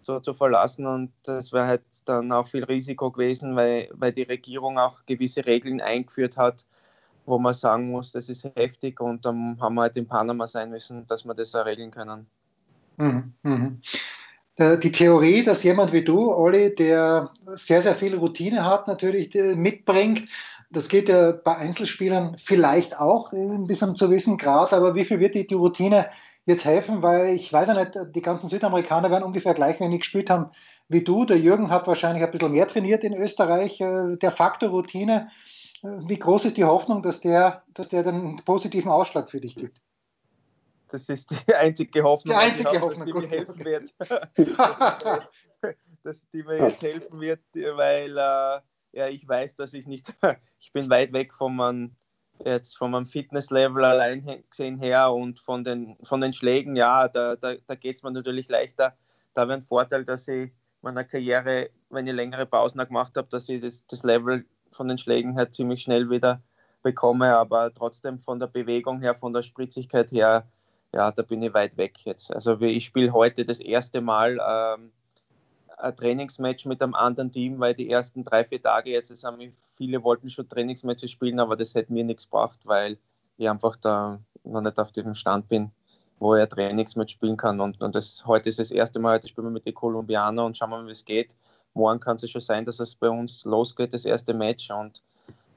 so 0.01 0.19
zu 0.19 0.33
verlassen 0.33 0.85
und 0.85 1.11
das 1.23 1.53
wäre 1.53 1.67
halt 1.67 1.83
dann 2.05 2.31
auch 2.31 2.47
viel 2.47 2.63
Risiko 2.63 3.11
gewesen, 3.11 3.55
weil, 3.55 3.89
weil 3.93 4.11
die 4.11 4.23
Regierung 4.23 4.77
auch 4.77 5.05
gewisse 5.05 5.45
Regeln 5.45 5.81
eingeführt 5.81 6.37
hat, 6.37 6.65
wo 7.25 7.39
man 7.39 7.53
sagen 7.53 7.89
muss, 7.91 8.11
das 8.11 8.29
ist 8.29 8.43
heftig 8.55 8.99
und 8.99 9.25
dann 9.25 9.57
haben 9.61 9.75
wir 9.75 9.81
halt 9.83 9.95
in 9.95 10.07
Panama 10.07 10.47
sein 10.47 10.69
müssen, 10.69 11.07
dass 11.07 11.25
wir 11.25 11.33
das 11.33 11.55
auch 11.55 11.65
regeln 11.65 11.91
können. 11.91 12.27
Mhm. 12.97 13.33
Mhm. 13.43 13.81
Äh, 14.57 14.77
die 14.77 14.91
Theorie, 14.91 15.43
dass 15.43 15.63
jemand 15.63 15.93
wie 15.93 16.03
du, 16.03 16.33
Olli, 16.33 16.75
der 16.75 17.31
sehr, 17.55 17.81
sehr 17.81 17.95
viel 17.95 18.15
Routine 18.15 18.65
hat, 18.65 18.87
natürlich 18.87 19.33
mitbringt, 19.33 20.27
das 20.73 20.89
geht 20.89 21.07
ja 21.07 21.31
bei 21.31 21.55
Einzelspielern 21.55 22.37
vielleicht 22.37 22.99
auch 22.99 23.31
ein 23.31 23.67
bisschen 23.67 23.95
zu 23.95 24.09
wissen 24.09 24.37
Grad, 24.37 24.73
aber 24.73 24.95
wie 24.95 25.05
viel 25.05 25.19
wird 25.19 25.35
die, 25.35 25.45
die 25.45 25.55
Routine 25.55 26.09
jetzt 26.45 26.65
helfen? 26.65 27.03
Weil 27.03 27.35
ich 27.35 27.53
weiß 27.53 27.67
ja 27.67 27.73
nicht, 27.75 27.97
die 28.15 28.21
ganzen 28.21 28.49
Südamerikaner 28.49 29.11
werden 29.11 29.23
ungefähr 29.23 29.53
gleich 29.53 29.79
wenig 29.79 30.01
gespielt 30.01 30.29
haben 30.29 30.51
wie 30.89 31.03
du. 31.03 31.25
Der 31.25 31.37
Jürgen 31.37 31.69
hat 31.69 31.87
wahrscheinlich 31.87 32.23
ein 32.23 32.31
bisschen 32.31 32.51
mehr 32.51 32.67
trainiert 32.67 33.03
in 33.03 33.13
Österreich. 33.13 33.79
Äh, 33.79 34.17
der 34.17 34.31
Faktor 34.31 34.69
Routine, 34.69 35.29
äh, 35.83 35.87
wie 36.07 36.19
groß 36.19 36.45
ist 36.45 36.57
die 36.57 36.65
Hoffnung, 36.65 37.03
dass 37.03 37.21
der, 37.21 37.63
dass 37.73 37.89
der 37.89 38.03
den 38.03 38.37
positiven 38.43 38.91
Ausschlag 38.91 39.29
für 39.29 39.39
dich 39.39 39.55
gibt? 39.55 39.79
Das 40.89 41.07
ist 41.07 41.29
die 41.47 41.55
einzige 41.55 42.03
Hoffnung, 42.03 42.35
die, 42.35 42.43
einzige 42.43 42.81
Hoffnung 42.81 43.05
die 43.05 43.13
mir 43.13 43.29
helfen 43.29 43.63
wird. 43.63 43.93
dass 46.03 46.29
die 46.29 46.43
mir 46.43 46.57
jetzt 46.67 46.81
helfen 46.81 47.21
wird, 47.21 47.39
weil 47.53 48.17
äh, 48.17 48.59
ja, 48.93 49.07
ich 49.07 49.27
weiß, 49.27 49.55
dass 49.55 49.73
ich 49.73 49.87
nicht, 49.87 50.13
ich 50.59 50.71
bin 50.71 50.89
weit 50.89 51.11
weg 51.13 51.33
von 51.33 51.55
meinem, 51.55 51.95
jetzt 52.45 52.77
von 52.77 52.91
meinem 52.91 53.07
Fitnesslevel 53.07 53.83
allein 53.83 54.43
gesehen 54.49 54.79
her 54.79 55.11
und 55.11 55.39
von 55.39 55.63
den, 55.63 55.97
von 56.03 56.21
den 56.21 56.33
Schlägen, 56.33 56.75
ja, 56.75 57.07
da, 57.07 57.35
da, 57.35 57.55
da 57.67 57.75
geht 57.75 57.97
es 57.97 58.03
mir 58.03 58.11
natürlich 58.11 58.47
leichter. 58.47 58.95
Da 59.33 59.47
wäre 59.47 59.57
ein 59.57 59.63
Vorteil, 59.63 60.05
dass 60.05 60.27
ich 60.27 60.51
meiner 60.81 61.03
Karriere, 61.03 61.69
wenn 61.89 62.07
ich 62.07 62.13
längere 62.13 62.45
Pausen 62.45 62.79
gemacht 62.79 63.17
habe, 63.17 63.27
dass 63.29 63.49
ich 63.49 63.61
das, 63.61 63.85
das 63.87 64.03
Level 64.03 64.45
von 64.71 64.87
den 64.87 64.97
Schlägen 64.97 65.33
her 65.33 65.51
ziemlich 65.51 65.81
schnell 65.81 66.09
wieder 66.09 66.41
bekomme, 66.83 67.35
aber 67.35 67.73
trotzdem 67.73 68.19
von 68.19 68.39
der 68.39 68.47
Bewegung 68.47 68.99
her, 68.99 69.15
von 69.15 69.33
der 69.33 69.43
Spritzigkeit 69.43 70.11
her, 70.11 70.45
ja, 70.91 71.11
da 71.11 71.23
bin 71.23 71.41
ich 71.41 71.53
weit 71.53 71.77
weg 71.77 72.05
jetzt. 72.05 72.33
Also 72.33 72.59
ich 72.61 72.85
spiele 72.85 73.13
heute 73.13 73.45
das 73.45 73.59
erste 73.59 74.01
Mal 74.01 74.39
ähm, 74.45 74.91
ein 75.77 75.95
Trainingsmatch 75.95 76.65
mit 76.65 76.81
einem 76.81 76.93
anderen 76.93 77.31
Team, 77.31 77.59
weil 77.59 77.73
die 77.73 77.89
ersten 77.89 78.23
drei, 78.23 78.43
vier 78.43 78.61
Tage 78.61 78.91
jetzt, 78.91 79.11
es 79.11 79.23
haben 79.23 79.53
viele 79.75 80.03
wollten 80.03 80.29
schon 80.29 80.47
Trainingsmatches 80.47 81.11
spielen, 81.11 81.39
aber 81.39 81.55
das 81.55 81.75
hätte 81.75 81.93
mir 81.93 82.03
nichts 82.03 82.25
gebracht, 82.25 82.59
weil 82.63 82.97
ich 83.37 83.49
einfach 83.49 83.75
da 83.77 84.19
noch 84.43 84.61
nicht 84.61 84.77
auf 84.77 84.91
dem 84.91 85.15
Stand 85.15 85.47
bin, 85.49 85.71
wo 86.19 86.33
ein 86.33 86.49
Trainingsmatch 86.49 87.13
spielen 87.13 87.37
kann. 87.37 87.59
Und, 87.59 87.81
und 87.81 87.95
das, 87.95 88.25
heute 88.25 88.49
ist 88.49 88.59
das 88.59 88.71
erste 88.71 88.99
Mal, 88.99 89.15
heute 89.15 89.27
spielen 89.27 89.47
wir 89.47 89.51
mit 89.51 89.65
den 89.65 89.73
Kolumbianern 89.73 90.45
und 90.45 90.57
schauen 90.57 90.69
wir 90.69 90.77
mal, 90.77 90.87
wie 90.87 90.91
es 90.91 91.05
geht. 91.05 91.29
morgen 91.73 91.99
kann 91.99 92.17
es 92.17 92.29
schon 92.29 92.41
sein, 92.41 92.65
dass 92.65 92.79
es 92.79 92.95
bei 92.95 93.09
uns 93.09 93.43
losgeht, 93.45 93.93
das 93.93 94.05
erste 94.05 94.33
Match. 94.33 94.69
Und 94.69 95.01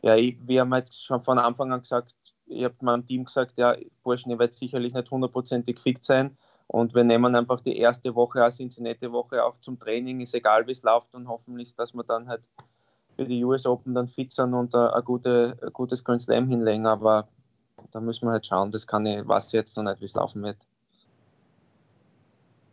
ja, 0.02 0.16
ich, 0.16 0.36
wir 0.46 0.62
haben 0.62 0.74
jetzt 0.74 1.04
schon 1.04 1.20
von 1.20 1.38
Anfang 1.38 1.72
an 1.72 1.80
gesagt, 1.80 2.14
ich 2.46 2.64
habe 2.64 2.74
meinem 2.80 3.04
Team 3.04 3.24
gesagt, 3.24 3.58
ja, 3.58 3.76
Burschen, 4.02 4.30
ihr 4.30 4.38
werdet 4.38 4.54
sicherlich 4.54 4.94
nicht 4.94 5.10
hundertprozentig 5.10 5.80
fit 5.80 6.04
sein. 6.04 6.36
Und 6.68 6.94
wir 6.94 7.04
nehmen 7.04 7.34
einfach 7.36 7.60
die 7.60 7.78
erste 7.78 8.14
Woche 8.14 8.42
als 8.42 8.56
Cincinnati 8.56 9.10
Woche 9.12 9.44
auch 9.44 9.58
zum 9.60 9.78
Training, 9.78 10.20
ist 10.20 10.34
egal 10.34 10.66
wie 10.66 10.72
es 10.72 10.82
läuft 10.82 11.14
und 11.14 11.28
hoffentlich, 11.28 11.74
dass 11.76 11.94
wir 11.94 12.02
dann 12.02 12.28
halt 12.28 12.42
für 13.16 13.24
die 13.24 13.44
US 13.44 13.66
Open 13.66 13.94
dann 13.94 14.08
fit 14.08 14.32
sind 14.32 14.52
und 14.52 14.74
ein, 14.74 14.90
ein, 14.90 15.04
gute, 15.04 15.56
ein 15.62 15.72
gutes 15.72 16.04
Grand 16.04 16.22
Slam 16.22 16.48
hinlegen. 16.48 16.86
Aber 16.86 17.28
da 17.92 18.00
müssen 18.00 18.26
wir 18.26 18.32
halt 18.32 18.46
schauen, 18.46 18.72
das 18.72 18.86
kann 18.86 19.06
ich, 19.06 19.26
weiß 19.26 19.52
jetzt 19.52 19.76
noch 19.76 19.84
nicht, 19.84 20.00
wie 20.00 20.06
es 20.06 20.14
laufen 20.14 20.42
wird. 20.42 20.58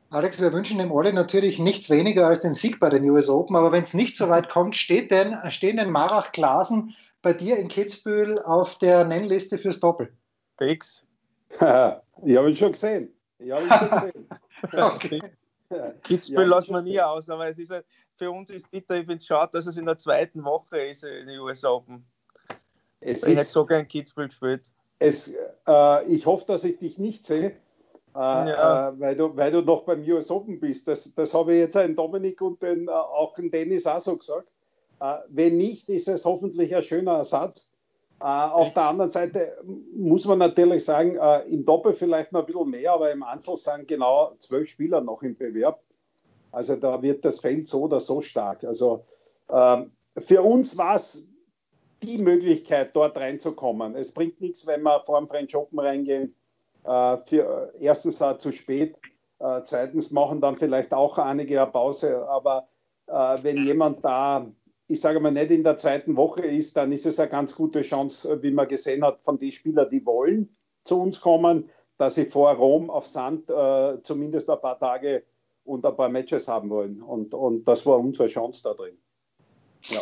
Alex, 0.09 0.39
wir 0.39 0.53
wünschen 0.53 0.77
dem 0.77 0.91
Olli 0.91 1.11
natürlich 1.11 1.57
nichts 1.57 1.89
weniger 1.89 2.27
als 2.27 2.41
den 2.41 2.53
Sieg 2.53 2.79
bei 2.79 2.89
den 2.89 3.09
US 3.09 3.29
Open, 3.29 3.55
aber 3.55 3.71
wenn 3.71 3.81
es 3.81 3.95
nicht 3.95 4.15
so 4.15 4.29
weit 4.29 4.47
kommt, 4.47 4.75
steht 4.75 5.09
denn, 5.09 5.35
stehen 5.49 5.77
denn 5.77 5.89
Marach 5.89 6.31
Glasen 6.31 6.95
bei 7.23 7.33
dir 7.33 7.57
in 7.57 7.67
Kitzbühel 7.67 8.39
auf 8.39 8.77
der 8.77 9.05
Nennliste 9.05 9.57
fürs 9.57 9.79
Doppel? 9.79 10.13
Fix. 10.57 11.03
ich 11.55 11.61
habe 11.61 12.49
ihn 12.49 12.55
schon 12.55 12.73
gesehen. 12.73 13.09
Schon 13.39 13.89
gesehen. 13.89 14.29
okay. 14.73 15.21
Kitzbühel 16.03 16.43
ja, 16.43 16.55
lassen 16.55 16.73
wir 16.73 16.81
nie 16.81 16.99
aus, 17.01 17.29
aber 17.29 17.49
es 17.49 17.57
ist 17.57 17.71
halt, 17.71 17.85
für 18.15 18.31
uns 18.31 18.49
ist 18.49 18.69
bitter, 18.69 18.95
ich 18.95 19.05
finde 19.05 19.17
es 19.17 19.25
schade, 19.25 19.51
dass 19.53 19.65
es 19.65 19.77
in 19.77 19.85
der 19.85 19.97
zweiten 19.97 20.43
Woche 20.43 20.79
ist 20.79 21.03
in 21.03 21.27
den 21.27 21.39
US 21.39 21.63
Open. 21.65 22.05
Es 22.99 23.23
ich 23.23 23.33
ist, 23.33 23.39
hätte 23.39 23.49
so 23.49 23.65
gern 23.65 23.87
Kitzbühel 23.87 24.27
gespielt. 24.27 24.71
Es, 24.99 25.35
äh, 25.67 26.05
ich 26.05 26.25
hoffe, 26.25 26.45
dass 26.47 26.63
ich 26.63 26.77
dich 26.77 26.97
nicht 26.97 27.25
sehe, 27.25 27.47
äh, 28.15 28.19
ja. 28.19 28.89
äh, 28.89 28.99
weil, 28.99 29.15
du, 29.15 29.35
weil 29.35 29.51
du 29.51 29.61
noch 29.61 29.83
beim 29.83 30.01
US 30.03 30.29
Open 30.29 30.59
bist. 30.59 30.87
Das, 30.87 31.13
das 31.13 31.33
habe 31.33 31.53
ich 31.53 31.59
jetzt 31.59 31.75
an 31.75 31.95
Dominik 31.95 32.41
und 32.41 32.61
den, 32.61 32.87
äh, 32.87 32.91
auch 32.91 33.33
den 33.33 33.51
Dennis 33.51 33.85
auch 33.85 33.99
so 33.99 34.15
gesagt. 34.15 34.47
Äh, 35.01 35.15
wenn 35.29 35.57
nicht, 35.57 35.89
ist 35.89 36.07
es 36.07 36.23
hoffentlich 36.23 36.75
ein 36.75 36.83
schöner 36.83 37.17
Ersatz. 37.17 37.69
Äh, 38.19 38.23
auf 38.23 38.73
der 38.73 38.83
anderen 38.83 39.11
Seite 39.11 39.57
muss 39.95 40.25
man 40.25 40.39
natürlich 40.39 40.85
sagen, 40.85 41.17
im 41.49 41.65
Doppel 41.65 41.93
vielleicht 41.93 42.31
noch 42.31 42.41
ein 42.41 42.45
bisschen 42.45 42.69
mehr, 42.69 42.93
aber 42.93 43.11
im 43.11 43.23
Einzel 43.23 43.57
sind 43.57 43.87
genau 43.87 44.33
zwölf 44.39 44.69
Spieler 44.69 45.01
noch 45.01 45.23
im 45.23 45.35
Bewerb. 45.35 45.81
Also 46.51 46.75
da 46.75 47.01
wird 47.01 47.25
das 47.25 47.39
Feld 47.39 47.67
so 47.67 47.81
oder 47.83 47.99
so 47.99 48.21
stark. 48.21 48.63
Also 48.63 49.05
ähm, 49.49 49.91
für 50.17 50.41
uns 50.43 50.77
war 50.77 50.95
es 50.95 51.27
die 52.03 52.17
Möglichkeit, 52.17 52.95
dort 52.95 53.17
reinzukommen. 53.17 53.95
Es 53.95 54.11
bringt 54.11 54.39
nichts, 54.41 54.67
wenn 54.67 54.83
wir 54.83 55.01
vor 55.05 55.19
dem 55.19 55.27
French 55.27 55.55
Open 55.55 55.79
reingehen 55.79 56.35
äh, 56.83 57.17
für, 57.25 57.73
erstens 57.79 58.19
war 58.19 58.37
zu 58.37 58.51
spät, 58.51 58.97
äh, 59.39 59.61
zweitens 59.63 60.11
machen 60.11 60.41
dann 60.41 60.57
vielleicht 60.57 60.93
auch 60.93 61.17
einige 61.17 61.61
eine 61.61 61.71
Pause, 61.71 62.27
aber 62.27 62.67
äh, 63.07 63.37
wenn 63.41 63.57
jemand 63.57 64.03
da, 64.03 64.45
ich 64.87 65.01
sage 65.01 65.19
mal, 65.19 65.31
nicht 65.31 65.51
in 65.51 65.63
der 65.63 65.77
zweiten 65.77 66.15
Woche 66.15 66.41
ist, 66.41 66.75
dann 66.75 66.91
ist 66.91 67.05
es 67.05 67.19
eine 67.19 67.29
ganz 67.29 67.55
gute 67.55 67.81
Chance, 67.81 68.41
wie 68.43 68.51
man 68.51 68.67
gesehen 68.67 69.03
hat, 69.03 69.21
von 69.21 69.37
den 69.37 69.51
Spielern, 69.51 69.89
die 69.89 70.05
wollen 70.05 70.55
zu 70.83 70.99
uns 70.99 71.21
kommen, 71.21 71.69
dass 71.97 72.15
sie 72.15 72.25
vor 72.25 72.51
Rom 72.51 72.89
auf 72.89 73.07
Sand 73.07 73.49
äh, 73.49 74.01
zumindest 74.03 74.49
ein 74.49 74.59
paar 74.59 74.77
Tage 74.77 75.23
und 75.63 75.85
ein 75.85 75.95
paar 75.95 76.09
Matches 76.09 76.47
haben 76.47 76.69
wollen. 76.69 77.01
Und, 77.01 77.33
und 77.33 77.65
das 77.65 77.85
war 77.85 77.97
unsere 77.97 78.27
Chance 78.27 78.61
da 78.63 78.73
drin. 78.73 78.97
Ja. 79.83 80.01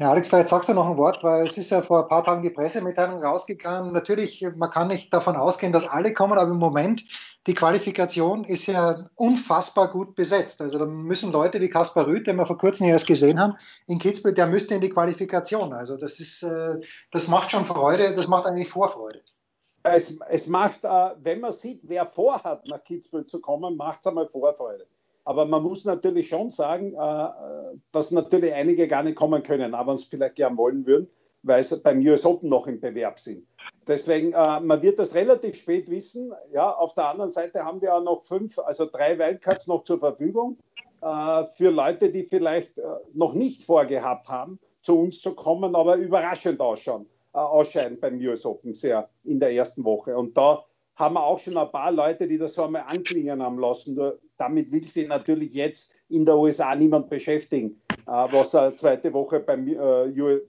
Ja, 0.00 0.12
Alex, 0.12 0.28
vielleicht 0.28 0.48
sagst 0.48 0.68
du 0.68 0.74
noch 0.74 0.88
ein 0.88 0.96
Wort, 0.96 1.24
weil 1.24 1.44
es 1.44 1.58
ist 1.58 1.70
ja 1.70 1.82
vor 1.82 2.04
ein 2.04 2.08
paar 2.08 2.22
Tagen 2.22 2.42
die 2.42 2.50
Pressemitteilung 2.50 3.20
rausgegangen. 3.20 3.92
Natürlich, 3.92 4.46
man 4.54 4.70
kann 4.70 4.86
nicht 4.86 5.12
davon 5.12 5.34
ausgehen, 5.34 5.72
dass 5.72 5.88
alle 5.88 6.14
kommen, 6.14 6.38
aber 6.38 6.52
im 6.52 6.58
Moment, 6.58 7.04
die 7.48 7.54
Qualifikation 7.54 8.44
ist 8.44 8.66
ja 8.66 9.06
unfassbar 9.16 9.90
gut 9.90 10.14
besetzt. 10.14 10.62
Also 10.62 10.78
da 10.78 10.86
müssen 10.86 11.32
Leute 11.32 11.60
wie 11.60 11.68
Kaspar 11.68 12.06
Rüth, 12.06 12.28
den 12.28 12.36
wir 12.36 12.46
vor 12.46 12.58
kurzem 12.58 12.86
erst 12.86 13.08
gesehen 13.08 13.40
haben, 13.40 13.54
in 13.88 13.98
Kitzbühel, 13.98 14.34
der 14.34 14.46
müsste 14.46 14.76
in 14.76 14.82
die 14.82 14.90
Qualifikation. 14.90 15.72
Also 15.72 15.96
das 15.96 16.20
ist, 16.20 16.44
äh, 16.44 16.76
das 17.10 17.26
macht 17.26 17.50
schon 17.50 17.64
Freude, 17.64 18.14
das 18.14 18.28
macht 18.28 18.46
eigentlich 18.46 18.68
Vorfreude. 18.68 19.20
Es, 19.82 20.16
es 20.28 20.46
macht, 20.46 20.84
wenn 20.84 21.40
man 21.40 21.52
sieht, 21.52 21.80
wer 21.82 22.06
vorhat, 22.06 22.64
nach 22.68 22.84
Kitzbühel 22.84 23.26
zu 23.26 23.40
kommen, 23.40 23.76
macht 23.76 24.00
es 24.00 24.06
einmal 24.06 24.28
Vorfreude. 24.28 24.86
Aber 25.28 25.44
man 25.44 25.62
muss 25.62 25.84
natürlich 25.84 26.28
schon 26.28 26.50
sagen, 26.50 26.94
äh, 26.94 27.28
dass 27.92 28.12
natürlich 28.12 28.54
einige 28.54 28.88
gar 28.88 29.02
nicht 29.02 29.16
kommen 29.16 29.42
können, 29.42 29.74
aber 29.74 29.92
es 29.92 30.04
vielleicht 30.04 30.36
gern 30.36 30.56
wollen 30.56 30.86
würden, 30.86 31.06
weil 31.42 31.62
sie 31.62 31.82
beim 31.82 32.00
US 32.00 32.24
Open 32.24 32.48
noch 32.48 32.66
im 32.66 32.80
Bewerb 32.80 33.20
sind. 33.20 33.46
Deswegen, 33.86 34.32
äh, 34.32 34.60
man 34.60 34.80
wird 34.80 34.98
das 34.98 35.14
relativ 35.14 35.56
spät 35.56 35.90
wissen. 35.90 36.32
Ja, 36.50 36.72
auf 36.74 36.94
der 36.94 37.10
anderen 37.10 37.30
Seite 37.30 37.62
haben 37.62 37.82
wir 37.82 37.94
auch 37.94 38.02
noch 38.02 38.24
fünf, 38.24 38.58
also 38.58 38.86
drei 38.86 39.18
Wildcards 39.18 39.66
noch 39.66 39.84
zur 39.84 39.98
Verfügung 39.98 40.56
äh, 41.02 41.44
für 41.58 41.68
Leute, 41.68 42.10
die 42.10 42.24
vielleicht 42.24 42.80
noch 43.12 43.34
nicht 43.34 43.64
vorgehabt 43.64 44.30
haben, 44.30 44.58
zu 44.80 44.98
uns 44.98 45.20
zu 45.20 45.34
kommen, 45.34 45.76
aber 45.76 45.96
überraschend 45.96 46.58
ausschauen, 46.58 47.04
ausscheiden 47.34 48.00
beim 48.00 48.16
US 48.20 48.46
Open 48.46 48.72
sehr 48.72 49.10
in 49.24 49.40
der 49.40 49.52
ersten 49.52 49.84
Woche. 49.84 50.16
Und 50.16 50.38
da 50.38 50.64
haben 50.98 51.14
wir 51.14 51.24
auch 51.24 51.38
schon 51.38 51.56
ein 51.56 51.70
paar 51.70 51.92
Leute, 51.92 52.26
die 52.26 52.38
das 52.38 52.54
so 52.54 52.64
einmal 52.64 52.84
anklingen 52.86 53.40
haben 53.40 53.58
lassen. 53.58 53.94
Nur 53.94 54.18
damit 54.36 54.72
will 54.72 54.84
sich 54.84 55.06
natürlich 55.06 55.54
jetzt 55.54 55.92
in 56.08 56.24
der 56.24 56.36
USA 56.36 56.74
niemand 56.74 57.08
beschäftigen, 57.08 57.80
äh, 58.06 58.10
was 58.10 58.54
er 58.54 58.76
zweite 58.76 59.12
Woche 59.12 59.38
beim, 59.40 59.68
äh, 59.68 59.76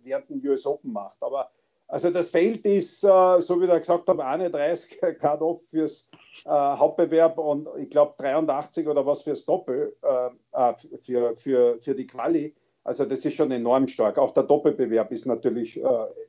während 0.04 0.30
dem 0.30 0.42
US 0.50 0.66
Open 0.66 0.92
macht. 0.92 1.18
Aber 1.22 1.52
also 1.88 2.10
das 2.10 2.30
Feld 2.30 2.66
ist, 2.66 3.04
äh, 3.04 3.42
so 3.42 3.60
wie 3.60 3.66
ich 3.66 3.72
gesagt 3.72 4.08
habe, 4.08 4.26
31 4.26 5.00
Grad 5.20 5.42
off 5.42 5.62
fürs 5.70 6.10
äh, 6.46 6.50
Hauptbewerb 6.50 7.38
und 7.38 7.68
ich 7.78 7.90
glaube 7.90 8.14
83 8.18 8.88
oder 8.88 9.06
was 9.06 9.24
fürs 9.24 9.46
Doppel, 9.46 9.96
äh, 10.02 10.30
äh, 10.52 10.74
für, 11.04 11.36
für, 11.38 11.80
für 11.80 11.96
die 11.96 12.08
Quali. 12.08 12.56
Also 12.84 13.06
das 13.06 13.26
ist 13.26 13.36
schon 13.36 13.52
enorm 13.52 13.88
stark. 13.88 14.18
Auch 14.18 14.34
der 14.34 14.44
Doppelbewerb 14.44 15.12
ist 15.12 15.26
natürlich 15.26 15.80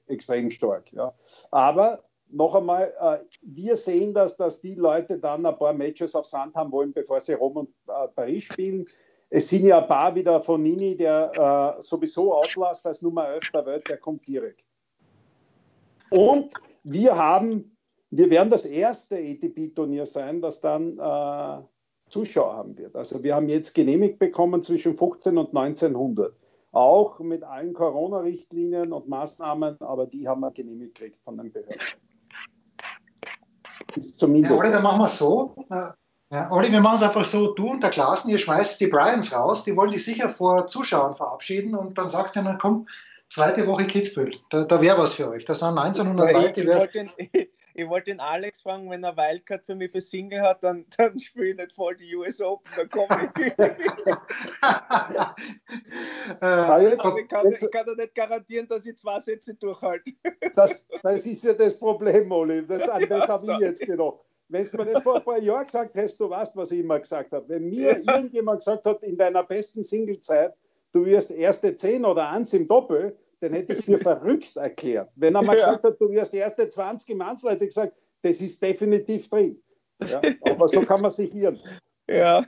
extrem 0.09 0.51
stark. 0.51 0.93
Ja. 0.93 1.15
Aber 1.51 2.03
noch 2.33 2.55
einmal, 2.55 2.93
äh, 3.01 3.19
wir 3.43 3.77
sehen 3.77 4.15
das, 4.15 4.37
dass 4.37 4.61
die 4.61 4.75
Leute 4.75 5.19
dann 5.19 5.45
ein 5.47 5.57
paar 5.59 5.73
Matches 5.73 6.15
auf 6.15 6.27
Sand 6.27 6.55
haben 6.55 6.73
wollen, 6.73 6.93
bevor 6.93 7.21
sie 7.21 7.35
Rom 7.35 7.57
und 7.57 7.69
äh, 7.89 8.09
Paris 8.09 8.45
spielen. 8.45 8.87
Es 9.29 9.49
sind 9.49 9.67
ja 9.67 9.81
ein 9.81 9.87
paar 9.87 10.15
wieder 10.15 10.43
von 10.43 10.63
Nini, 10.63 10.97
der 10.97 11.77
äh, 11.79 11.83
sowieso 11.83 12.35
auslässt 12.35 12.87
als 12.87 13.03
Nummer 13.03 13.29
11 13.29 13.51
der 13.53 13.67
Welt, 13.67 13.89
der 13.89 13.97
kommt 13.97 14.27
direkt. 14.27 14.67
Und 16.11 16.53
wir 16.83 17.17
haben, 17.17 17.77
wir 18.11 18.31
werden 18.31 18.51
das 18.51 18.67
erste 18.67 19.17
ATP-Turnier 19.17 20.07
sein, 20.07 20.41
das 20.43 20.61
dann 20.61 20.99
äh, 20.99 21.63
Zuschauer 22.09 22.57
haben 22.57 22.77
wird. 22.77 22.97
Also 22.97 23.23
wir 23.23 23.37
haben 23.37 23.49
jetzt 23.49 23.75
genehmigt 23.75 24.19
bekommen 24.19 24.63
zwischen 24.63 24.97
15 24.97 25.39
und 25.39 25.57
1900. 25.57 26.35
Auch 26.73 27.19
mit 27.21 27.43
allen 27.43 27.73
Corona-Richtlinien 27.73 28.93
und 28.93 29.09
Maßnahmen, 29.09 29.81
aber 29.81 30.07
die 30.07 30.29
haben 30.29 30.41
wir 30.41 30.51
genehmigt 30.51 30.97
gekriegt 30.97 31.21
von 31.23 31.37
den 31.37 31.53
Behörden. 31.53 31.79
Zumindest. 33.99 34.53
Ja, 34.53 34.59
oder 34.59 34.71
dann 34.71 34.83
machen 34.83 35.01
wir 35.01 35.07
es 35.07 35.19
so. 35.19 35.55
Äh, 35.71 35.91
ja, 36.33 36.51
Olli, 36.53 36.71
wir 36.71 36.81
machen 36.81 36.97
es 36.97 37.03
einfach 37.03 37.25
so, 37.25 37.55
du 37.55 37.71
und 37.71 37.83
der 37.83 37.91
Klassen, 37.91 38.31
ihr 38.31 38.39
schmeißt 38.39 38.81
die 38.81 38.87
Bryans 38.87 39.35
raus, 39.35 39.65
die 39.65 39.77
wollen 39.77 39.91
sich 39.91 40.05
sicher 40.05 40.31
vor 40.31 40.67
Zuschauern 40.69 41.17
verabschieden 41.17 41.75
und 41.75 41.99
dann 41.99 42.09
sagst 42.09 42.37
du, 42.37 42.43
dann 42.43 42.59
komm, 42.59 42.87
zweite 43.31 43.67
Woche 43.67 43.85
Kitzbühel, 43.85 44.37
da, 44.51 44.63
da 44.63 44.81
wäre 44.81 44.99
was 44.99 45.15
für 45.15 45.29
euch. 45.29 45.45
Das 45.45 45.59
sind 45.59 45.77
1900 45.77 46.33
Leute. 46.33 47.11
Ich, 47.33 47.49
ich 47.81 47.89
wollte 47.89 48.11
den 48.11 48.21
Alex 48.21 48.63
fragen, 48.63 48.91
wenn 48.91 49.03
er 49.05 49.17
Wildcard 49.17 49.65
für 49.65 49.75
mich 49.75 49.91
für 49.91 50.01
Single 50.01 50.43
hat, 50.43 50.63
dann, 50.63 50.87
dann 50.97 51.19
spiele 51.19 51.49
ich 51.49 51.57
nicht 51.57 51.73
voll 51.73 51.97
die 51.97 52.15
US 52.15 52.41
Open, 52.41 52.71
dann 52.77 52.89
komme 52.89 53.33
ich. 53.39 53.47
jetzt, 56.91 57.05
ich, 57.19 57.29
kann, 57.29 57.49
jetzt, 57.49 57.63
ich 57.63 57.71
kann 57.71 57.87
dir 57.87 57.97
nicht 57.97 58.15
garantieren, 58.15 58.69
dass 58.69 58.87
ich 58.87 58.97
zwei 58.97 59.21
Sätze 59.21 59.55
durchhalte. 59.55 60.13
das, 60.57 60.87
das 61.03 61.27
ist 61.27 61.45
ja 61.45 61.53
das 61.55 61.79
Problem, 61.79 62.31
Oli. 62.31 62.67
Das, 62.67 62.89
an 62.89 63.07
das 63.09 63.29
habe 63.29 63.53
ich 63.53 63.59
jetzt 63.59 63.81
gedacht. 63.81 64.19
Wenn 64.49 64.67
du 64.67 64.77
mir 64.79 64.93
das 64.93 65.03
vor 65.03 65.17
ein 65.17 65.25
paar 65.25 65.39
Jahren 65.39 65.65
gesagt 65.65 65.97
hast, 65.97 66.19
du 66.19 66.29
weißt, 66.29 66.57
was 66.57 66.73
ich 66.73 66.81
immer 66.81 66.99
gesagt 66.99 67.33
habe. 67.33 67.49
Wenn 67.49 67.71
mir 67.71 67.99
irgendjemand 67.99 68.61
gesagt 68.61 68.85
hat, 68.85 69.03
in 69.05 69.17
deiner 69.17 69.45
besten 69.45 69.85
Singlezeit, 69.85 70.55
du 70.93 71.07
wirst 71.07 71.31
erste 71.31 71.77
zehn 71.77 72.05
oder 72.05 72.29
eins 72.29 72.53
im 72.53 72.67
Doppel, 72.67 73.17
den 73.41 73.53
hätte 73.53 73.75
ich 73.75 73.85
für 73.85 73.99
verrückt 73.99 74.57
erklärt. 74.57 75.11
Wenn 75.17 75.35
er 75.35 75.43
mal 75.43 75.57
ja. 75.57 75.67
gesagt 75.67 75.85
hat, 75.85 76.01
du 76.01 76.11
wirst 76.11 76.33
die 76.33 76.39
erste 76.39 76.69
20 76.69 77.11
im 77.11 77.23
Einzel, 77.23 77.53
hätte 77.53 77.65
ich 77.65 77.71
gesagt, 77.71 77.95
das 78.23 78.41
ist 78.41 78.61
definitiv 78.63 79.29
drin. 79.29 79.63
Ja, 80.07 80.21
aber 80.43 80.69
so 80.69 80.83
kann 80.83 81.01
man 81.01 81.11
sich 81.11 81.35
irren. 81.35 81.59
Ja. 82.09 82.45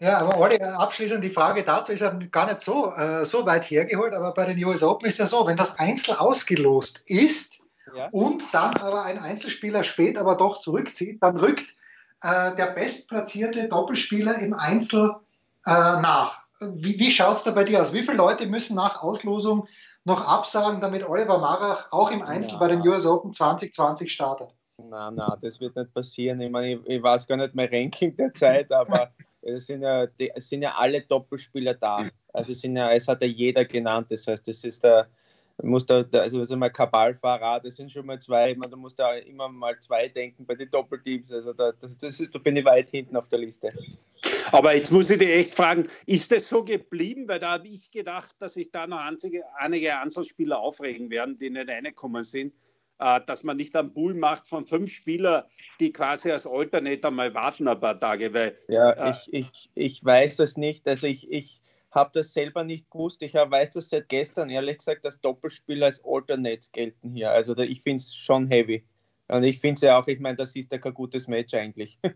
Ja, 0.00 0.18
aber 0.18 0.38
Olli, 0.38 0.60
abschließend 0.60 1.22
die 1.22 1.30
Frage 1.30 1.62
dazu 1.62 1.92
ist 1.92 2.00
ja 2.00 2.10
gar 2.30 2.46
nicht 2.46 2.60
so, 2.60 2.92
äh, 2.92 3.24
so 3.24 3.46
weit 3.46 3.64
hergeholt, 3.70 4.14
aber 4.14 4.32
bei 4.32 4.52
den 4.52 4.64
US 4.64 4.82
Open 4.82 5.08
ist 5.08 5.18
ja 5.18 5.26
so, 5.26 5.46
wenn 5.46 5.56
das 5.56 5.78
Einzel 5.78 6.14
ausgelost 6.14 7.02
ist 7.06 7.60
ja. 7.94 8.08
und 8.10 8.42
dann 8.52 8.76
aber 8.78 9.04
ein 9.04 9.18
Einzelspieler 9.18 9.82
spät 9.82 10.18
aber 10.18 10.36
doch 10.36 10.58
zurückzieht, 10.58 11.22
dann 11.22 11.36
rückt 11.36 11.74
äh, 12.22 12.54
der 12.56 12.72
bestplatzierte 12.74 13.68
Doppelspieler 13.68 14.38
im 14.38 14.54
Einzel 14.54 15.14
äh, 15.66 15.70
nach. 15.70 16.44
Wie, 16.60 16.98
wie 16.98 17.10
schaut 17.10 17.36
es 17.36 17.44
da 17.44 17.52
bei 17.52 17.64
dir 17.64 17.80
aus? 17.80 17.92
Wie 17.92 18.02
viele 18.02 18.18
Leute 18.18 18.46
müssen 18.46 18.76
nach 18.76 19.02
Auslosung 19.02 19.66
noch 20.04 20.26
absagen, 20.26 20.80
damit 20.80 21.08
Oliver 21.08 21.38
Marach 21.38 21.90
auch 21.90 22.10
im 22.10 22.22
Einzel 22.22 22.54
ja. 22.54 22.58
bei 22.58 22.68
den 22.68 22.86
US 22.86 23.06
Open 23.06 23.32
2020 23.32 24.12
startet? 24.12 24.54
Nein, 24.76 25.14
nein, 25.14 25.38
das 25.42 25.60
wird 25.60 25.76
nicht 25.76 25.92
passieren. 25.92 26.40
Ich 26.40 26.50
meine, 26.50 26.74
ich, 26.74 26.80
ich 26.86 27.02
weiß 27.02 27.26
gar 27.26 27.36
nicht 27.36 27.54
mein 27.54 27.68
Ranking 27.70 28.16
der 28.16 28.32
Zeit, 28.34 28.72
aber 28.72 29.10
es 29.42 29.66
sind 29.66 29.82
ja, 29.82 30.06
die, 30.06 30.30
es 30.34 30.48
sind 30.48 30.62
ja 30.62 30.74
alle 30.76 31.00
Doppelspieler 31.00 31.74
da. 31.74 32.08
Also 32.32 32.52
es, 32.52 32.60
sind 32.60 32.76
ja, 32.76 32.90
es 32.90 33.08
hat 33.08 33.22
ja 33.22 33.28
jeder 33.28 33.64
genannt. 33.64 34.10
Das 34.10 34.26
heißt, 34.26 34.46
das 34.46 34.64
ist 34.64 34.84
der, 34.84 35.08
muss 35.62 35.86
da, 35.86 36.04
also 36.12 36.40
das 36.40 36.50
ist 36.50 36.56
mal 36.56 36.70
Kabalfahrer, 36.70 37.60
das 37.60 37.76
sind 37.76 37.90
schon 37.90 38.06
mal 38.06 38.20
zwei, 38.20 38.54
man, 38.54 38.70
da 38.70 38.76
muss 38.76 38.94
da 38.94 39.14
immer 39.14 39.48
mal 39.48 39.78
zwei 39.80 40.08
denken 40.08 40.46
bei 40.46 40.54
den 40.54 40.70
Doppelteams. 40.70 41.32
Also 41.32 41.52
da, 41.52 41.72
das, 41.72 41.96
das 41.98 42.20
ist, 42.20 42.34
da 42.34 42.38
bin 42.38 42.56
ich 42.56 42.64
weit 42.64 42.88
hinten 42.90 43.16
auf 43.16 43.28
der 43.28 43.40
Liste. 43.40 43.72
Aber 44.52 44.74
jetzt 44.74 44.92
muss 44.92 45.10
ich 45.10 45.18
dich 45.18 45.30
echt 45.30 45.54
fragen, 45.54 45.88
ist 46.06 46.32
das 46.32 46.48
so 46.48 46.64
geblieben? 46.64 47.28
Weil 47.28 47.38
da 47.38 47.52
habe 47.52 47.68
ich 47.68 47.90
gedacht, 47.90 48.34
dass 48.38 48.54
sich 48.54 48.70
da 48.70 48.86
noch 48.86 48.98
einzige, 48.98 49.44
einige 49.58 49.98
Einzelspieler 49.98 50.58
aufregen 50.58 51.10
werden, 51.10 51.38
die 51.38 51.50
nicht 51.50 51.68
reingekommen 51.68 52.24
sind, 52.24 52.54
äh, 52.98 53.20
dass 53.26 53.44
man 53.44 53.56
nicht 53.56 53.76
einen 53.76 53.92
Pool 53.92 54.14
macht 54.14 54.48
von 54.48 54.64
fünf 54.64 54.90
Spielern, 54.90 55.44
die 55.78 55.92
quasi 55.92 56.30
als 56.30 56.46
Alternator 56.46 57.10
mal 57.10 57.32
warten 57.34 57.68
ein 57.68 57.80
paar 57.80 57.98
Tage. 57.98 58.32
Weil, 58.34 58.58
ja, 58.68 58.90
äh, 58.90 59.10
ich, 59.10 59.32
ich, 59.32 59.70
ich 59.74 60.04
weiß 60.04 60.36
das 60.36 60.56
nicht. 60.56 60.86
Also 60.88 61.06
ich, 61.06 61.30
ich 61.30 61.60
habe 61.90 62.10
das 62.14 62.32
selber 62.32 62.64
nicht 62.64 62.90
gewusst. 62.90 63.22
Ich 63.22 63.34
weiß 63.34 63.70
das 63.70 63.88
seit 63.88 64.08
gestern, 64.08 64.50
ehrlich 64.50 64.78
gesagt, 64.78 65.04
dass 65.04 65.20
Doppelspieler 65.20 65.86
als 65.86 66.04
Alternates 66.04 66.70
gelten 66.72 67.12
hier. 67.12 67.30
Also 67.30 67.56
ich 67.58 67.82
finde 67.82 67.96
es 67.96 68.14
schon 68.14 68.48
heavy. 68.48 68.84
Und 69.28 69.44
ich 69.44 69.60
finde 69.60 69.74
es 69.74 69.80
ja 69.82 69.98
auch, 69.98 70.06
ich 70.08 70.18
meine, 70.18 70.36
das 70.36 70.56
ist 70.56 70.72
ja 70.72 70.78
kein 70.78 70.94
gutes 70.94 71.28
Match 71.28 71.54
eigentlich. 71.54 71.98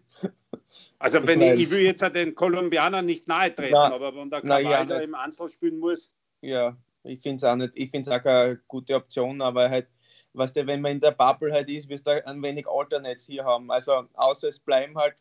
Also 0.98 1.24
wenn 1.26 1.40
ich, 1.40 1.60
ich, 1.60 1.70
will 1.70 1.80
jetzt 1.80 2.02
den 2.02 2.34
Kolumbianern 2.34 3.04
nicht 3.04 3.28
nahe 3.28 3.54
treten, 3.54 3.74
na, 3.74 3.92
aber 3.92 4.14
wenn 4.14 4.30
der 4.30 4.40
Cavallo 4.40 4.70
ja, 4.70 5.00
im 5.00 5.14
Anfall 5.14 5.48
spielen 5.48 5.78
muss. 5.78 6.12
Ja, 6.40 6.76
ich 7.04 7.20
finde 7.20 7.36
es 7.36 7.44
auch 7.44 7.56
nicht, 7.56 7.76
ich 7.76 7.90
finde 7.90 8.10
es 8.10 8.16
auch 8.16 8.22
keine 8.22 8.60
gute 8.66 8.94
Option, 8.94 9.40
aber 9.40 9.68
halt, 9.68 9.86
weißt 10.32 10.56
du, 10.56 10.66
wenn 10.66 10.80
man 10.80 10.92
in 10.92 11.00
der 11.00 11.12
Bubble 11.12 11.52
halt 11.52 11.68
ist, 11.68 11.88
wirst 11.88 12.06
du 12.06 12.26
ein 12.26 12.42
wenig 12.42 12.66
Alternates 12.66 13.26
hier 13.26 13.44
haben. 13.44 13.70
Also 13.70 14.04
außer 14.14 14.48
es 14.48 14.58
bleiben 14.58 14.96
halt 14.96 15.14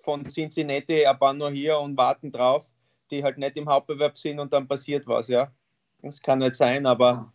von 0.00 0.24
Cincinnati 0.24 1.06
ein 1.06 1.18
paar 1.18 1.34
nur 1.34 1.50
hier 1.50 1.78
und 1.78 1.96
warten 1.96 2.32
drauf, 2.32 2.66
die 3.10 3.22
halt 3.22 3.38
nicht 3.38 3.56
im 3.56 3.68
Hauptbewerb 3.68 4.18
sind 4.18 4.40
und 4.40 4.52
dann 4.52 4.68
passiert 4.68 5.06
was, 5.06 5.28
ja. 5.28 5.50
Das 6.02 6.20
kann 6.20 6.38
nicht 6.38 6.54
sein, 6.54 6.86
aber. 6.86 7.32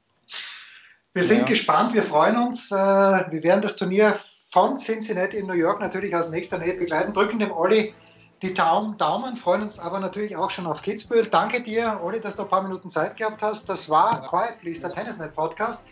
Wir 1.13 1.23
sind 1.23 1.39
ja. 1.39 1.45
gespannt, 1.45 1.93
wir 1.93 2.03
freuen 2.03 2.37
uns. 2.37 2.71
Äh, 2.71 2.75
wir 2.75 3.43
werden 3.43 3.61
das 3.61 3.75
Turnier 3.75 4.19
von 4.51 4.77
Cincinnati 4.77 5.37
in 5.37 5.47
New 5.47 5.53
York 5.53 5.79
natürlich 5.79 6.15
aus 6.15 6.29
nächster 6.29 6.57
Nähe 6.57 6.75
begleiten. 6.75 7.13
Drücken 7.13 7.39
dem 7.39 7.51
Olli 7.51 7.93
die 8.41 8.53
Daumen, 8.55 9.37
freuen 9.37 9.61
uns 9.61 9.77
aber 9.77 9.99
natürlich 9.99 10.35
auch 10.35 10.49
schon 10.49 10.65
auf 10.65 10.81
Kitzbühel. 10.81 11.27
Danke 11.27 11.61
dir, 11.61 11.99
Olli, 12.01 12.19
dass 12.19 12.35
du 12.35 12.41
ein 12.41 12.49
paar 12.49 12.63
Minuten 12.63 12.89
Zeit 12.89 13.15
gehabt 13.17 13.41
hast. 13.41 13.69
Das 13.69 13.89
war 13.89 14.27
Quiet 14.27 14.59
Please, 14.59 14.81
der 14.81 14.91
Tennisnet 14.91 15.35
Podcast. 15.35 15.85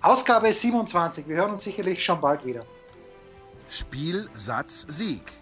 Ausgabe 0.00 0.52
27. 0.52 1.26
Wir 1.26 1.36
hören 1.36 1.52
uns 1.52 1.64
sicherlich 1.64 2.04
schon 2.04 2.20
bald 2.20 2.44
wieder. 2.44 2.64
Spiel, 3.68 4.28
Satz, 4.34 4.86
Sieg. 4.88 5.41